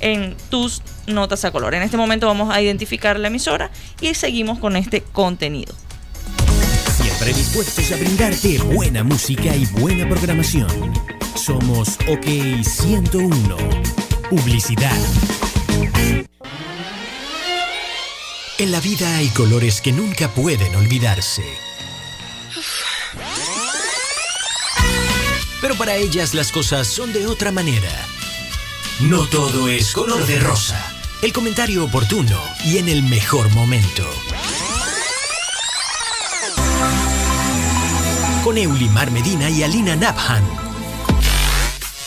en 0.01 0.37
tus 0.51 0.83
notas 1.07 1.45
a 1.45 1.51
color. 1.51 1.75
En 1.75 1.83
este 1.83 1.97
momento 1.97 2.27
vamos 2.27 2.53
a 2.55 2.61
identificar 2.61 3.19
la 3.19 3.29
emisora 3.29 3.71
y 4.01 4.15
seguimos 4.15 4.59
con 4.59 4.77
este 4.77 5.03
contenido. 5.03 5.75
Siempre 7.01 7.33
dispuestos 7.33 7.93
a 7.93 7.97
brindarte 7.97 8.59
buena 8.59 9.05
música 9.05 9.55
y 9.55 9.67
buena 9.67 10.09
programación. 10.09 10.93
Somos 11.35 11.99
OK 12.09 12.27
101. 12.63 13.57
Publicidad. 14.29 14.97
En 18.61 18.73
la 18.73 18.81
vida 18.81 19.17
hay 19.17 19.31
colores 19.31 19.81
que 19.81 19.91
nunca 19.91 20.29
pueden 20.29 20.77
olvidarse. 20.77 21.43
Pero 25.63 25.77
para 25.77 25.97
ellas 25.97 26.35
las 26.35 26.53
cosas 26.53 26.87
son 26.87 27.11
de 27.15 27.27
otra 27.27 27.53
manera. 27.53 27.91
No 29.01 29.25
todo 29.25 29.67
es 29.67 29.93
color 29.93 30.27
de 30.27 30.41
rosa. 30.41 30.79
El 31.23 31.33
comentario 31.33 31.83
oportuno 31.87 32.39
y 32.63 32.77
en 32.77 32.91
el 32.91 33.03
mejor 33.03 33.49
momento. 33.55 34.07
Con 38.45 38.59
Eulimar 38.59 39.11
Medina 39.11 39.49
y 39.49 39.63
Alina 39.63 39.97
Nabhan. 39.97 40.45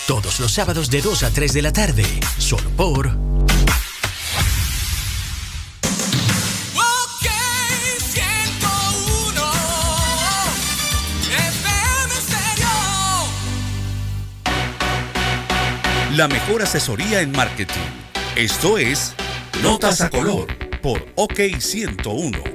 Todos 0.06 0.39
los 0.39 0.52
sábados 0.52 0.92
de 0.92 1.02
2 1.02 1.24
a 1.24 1.32
3 1.32 1.52
de 1.52 1.62
la 1.63 1.74
tarde. 1.74 2.06
Solo 2.38 2.70
por 2.78 3.33
La 16.15 16.28
mejor 16.28 16.62
asesoría 16.62 17.21
en 17.21 17.32
marketing. 17.32 17.73
Esto 18.36 18.78
es 18.78 19.15
Notas 19.63 19.99
a 20.02 20.12
Color 20.12 20.45
por 20.80 21.08
OK 21.15 21.39
101. 21.58 22.53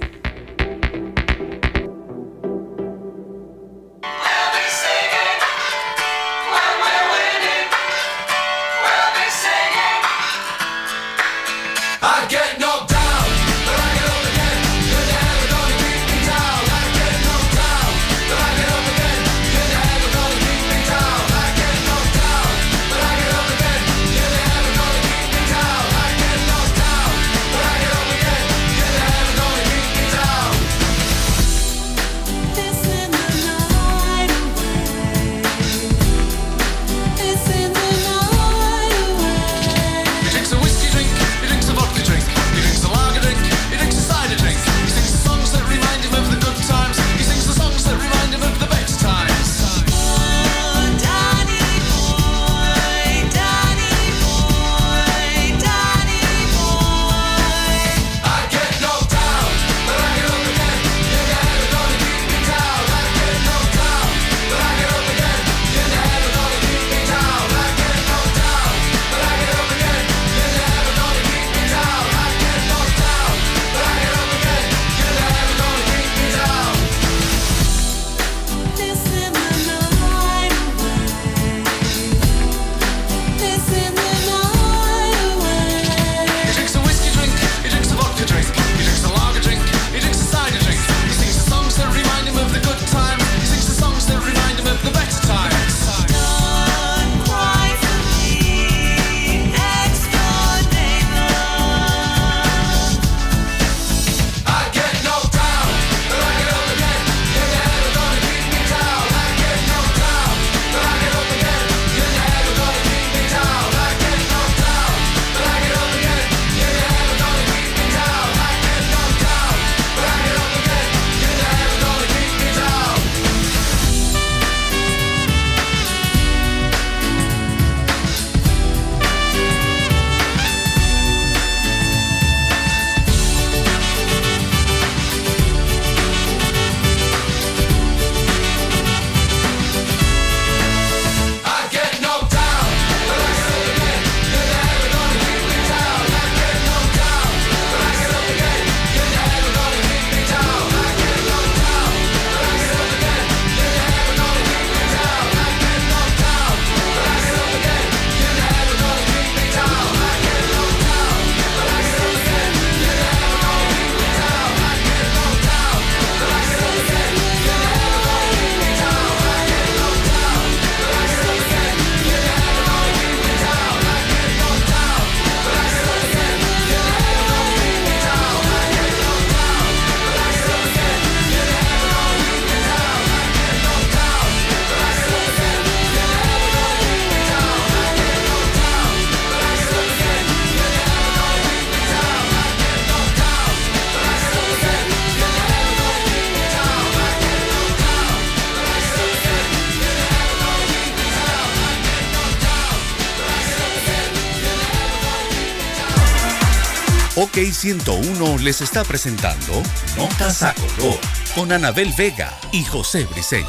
K101 207.38 208.40
les 208.40 208.60
está 208.62 208.82
presentando 208.82 209.62
Notas 209.96 210.42
a 210.42 210.52
Color 210.54 210.98
con 211.36 211.52
Anabel 211.52 211.92
Vega 211.96 212.36
y 212.50 212.64
José 212.64 213.04
Briseño. 213.04 213.46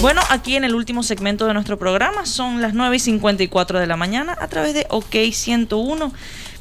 Bueno, 0.00 0.22
aquí 0.30 0.56
en 0.56 0.64
el 0.64 0.74
último 0.74 1.02
segmento 1.02 1.46
de 1.46 1.52
nuestro 1.52 1.78
programa 1.78 2.24
son 2.24 2.62
las 2.62 2.72
9 2.72 2.96
y 2.96 3.00
54 3.00 3.78
de 3.78 3.86
la 3.86 3.98
mañana 3.98 4.34
a 4.40 4.48
través 4.48 4.72
de 4.72 4.86
OK 4.88 5.14
101. 5.30 6.10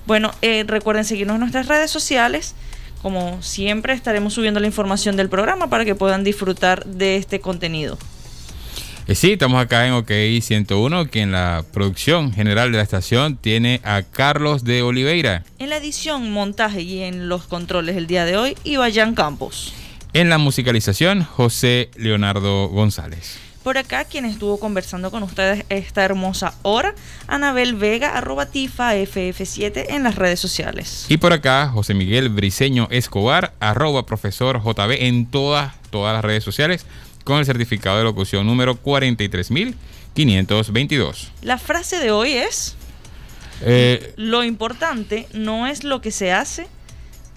Bueno, 0.06 0.34
eh, 0.42 0.66
recuerden 0.68 1.06
seguirnos 1.06 1.36
en 1.36 1.40
nuestras 1.40 1.68
redes 1.70 1.90
sociales. 1.90 2.54
Como 3.02 3.42
siempre, 3.42 3.94
estaremos 3.94 4.34
subiendo 4.34 4.60
la 4.60 4.68
información 4.68 5.16
del 5.16 5.30
programa 5.30 5.70
para 5.70 5.86
que 5.86 5.96
puedan 5.96 6.26
disfrutar 6.26 6.84
de 6.84 7.16
este 7.16 7.40
contenido. 7.40 7.98
Sí, 9.16 9.32
estamos 9.32 9.60
acá 9.62 9.88
en 9.88 9.94
OK 9.94 10.12
101, 10.42 11.08
que 11.10 11.22
en 11.22 11.32
la 11.32 11.64
producción 11.72 12.34
general 12.34 12.72
de 12.72 12.78
la 12.78 12.84
estación 12.84 13.38
tiene 13.38 13.80
a 13.86 14.04
Carlos 14.04 14.66
de 14.66 14.82
Oliveira. 14.82 15.46
En 15.60 15.70
la 15.70 15.78
edición, 15.78 16.30
montaje 16.30 16.82
y 16.82 17.02
en 17.04 17.30
los 17.30 17.48
controles 17.48 17.96
el 17.96 18.06
día 18.06 18.26
de 18.26 18.36
hoy, 18.36 18.58
Ibayan 18.66 19.16
Campos. 19.16 19.74
En 20.12 20.30
la 20.30 20.38
musicalización, 20.38 21.24
José 21.24 21.90
Leonardo 21.96 22.68
González. 22.68 23.40
Por 23.64 23.78
acá, 23.78 24.06
quien 24.06 24.26
estuvo 24.26 24.60
conversando 24.60 25.10
con 25.10 25.24
ustedes 25.24 25.66
esta 25.70 26.04
hermosa 26.04 26.54
hora, 26.62 26.94
Anabel 27.28 27.76
Vega, 27.76 28.18
arroba 28.18 28.46
tifa 28.46 28.96
FF7 28.96 29.86
en 29.90 30.04
las 30.04 30.16
redes 30.16 30.40
sociales. 30.40 31.06
Y 31.10 31.18
por 31.18 31.34
acá, 31.34 31.70
José 31.70 31.94
Miguel 31.94 32.30
Briseño 32.30 32.88
Escobar, 32.92 33.54
arroba 33.60 34.06
profesor 34.06 34.62
JB 34.62 35.06
en 35.06 35.26
todas, 35.26 35.74
todas 35.92 36.14
las 36.14 36.24
redes 36.24 36.44
sociales, 36.44 36.86
con 37.28 37.38
el 37.40 37.46
certificado 37.46 37.98
de 37.98 38.06
locución 38.06 38.48
número 38.48 38.78
43522. 38.78 41.34
La 41.42 41.58
frase 41.58 42.00
de 42.00 42.12
hoy 42.12 42.32
es, 42.32 42.78
Eh, 43.62 44.14
lo 44.16 44.46
importante 44.46 45.28
no 45.34 45.68
es 45.68 45.84
lo 45.84 46.00
que 46.00 46.12
se 46.12 46.32
hace, 46.32 46.68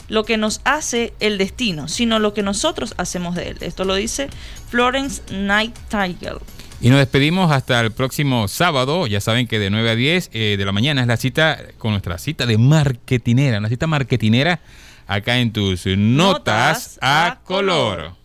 lo 0.09 0.25
que 0.25 0.37
nos 0.37 0.61
hace 0.65 1.13
el 1.19 1.39
destino, 1.39 1.89
sino 1.89 2.21
lo 2.21 2.35
que 2.35 2.45
nosotros 2.45 2.95
hacemos 2.99 3.35
de 3.35 3.49
él. 3.49 3.57
Esto 3.63 3.85
lo 3.85 3.97
dice 3.97 4.29
Florence 4.69 5.23
Nightingale. 5.33 6.39
y 6.81 6.89
nos 6.91 6.99
despedimos 6.99 7.51
hasta 7.51 7.81
el 7.81 7.91
próximo 7.91 8.47
sábado. 8.47 9.09
Ya 9.09 9.21
saben 9.21 9.49
que 9.49 9.59
de 9.59 9.71
9 9.71 9.91
a 9.91 9.97
10 9.97 10.31
eh, 10.33 10.55
de 10.57 10.65
la 10.65 10.71
mañana 10.73 11.01
es 11.01 11.09
la 11.09 11.17
cita 11.17 11.59
con 11.79 11.91
nuestra 11.93 12.17
cita 12.19 12.47
de 12.47 12.59
marketinera, 12.59 13.59
una 13.59 13.69
cita 13.69 13.89
marketinera 13.89 14.61
acá 15.09 15.39
en 15.39 15.53
tus 15.53 15.85
notas, 15.87 16.97
a 17.03 17.41
color. 17.45 18.20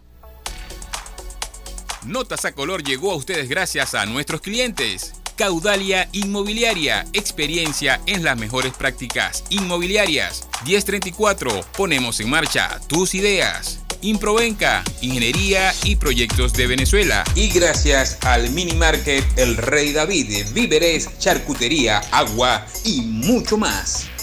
Notas 2.05 2.45
a 2.45 2.51
color 2.51 2.83
llegó 2.83 3.11
a 3.11 3.15
ustedes 3.15 3.49
gracias 3.49 3.95
a 3.95 4.05
nuestros 4.05 4.41
clientes. 4.41 5.13
Caudalia 5.35 6.07
Inmobiliaria, 6.11 7.05
experiencia 7.13 7.99
en 8.05 8.23
las 8.23 8.37
mejores 8.37 8.73
prácticas 8.73 9.43
inmobiliarias. 9.49 10.47
1034, 10.65 11.65
ponemos 11.75 12.19
en 12.19 12.29
marcha 12.29 12.79
tus 12.87 13.15
ideas. 13.15 13.79
Improvenca, 14.01 14.83
Ingeniería 15.01 15.73
y 15.83 15.95
Proyectos 15.95 16.53
de 16.53 16.67
Venezuela. 16.67 17.23
Y 17.33 17.49
gracias 17.49 18.19
al 18.21 18.51
Mini 18.51 18.73
Market 18.73 19.25
El 19.35 19.57
Rey 19.57 19.91
David, 19.91 20.45
víveres, 20.53 21.09
charcutería, 21.17 21.99
agua 22.11 22.65
y 22.83 23.01
mucho 23.01 23.57
más. 23.57 24.14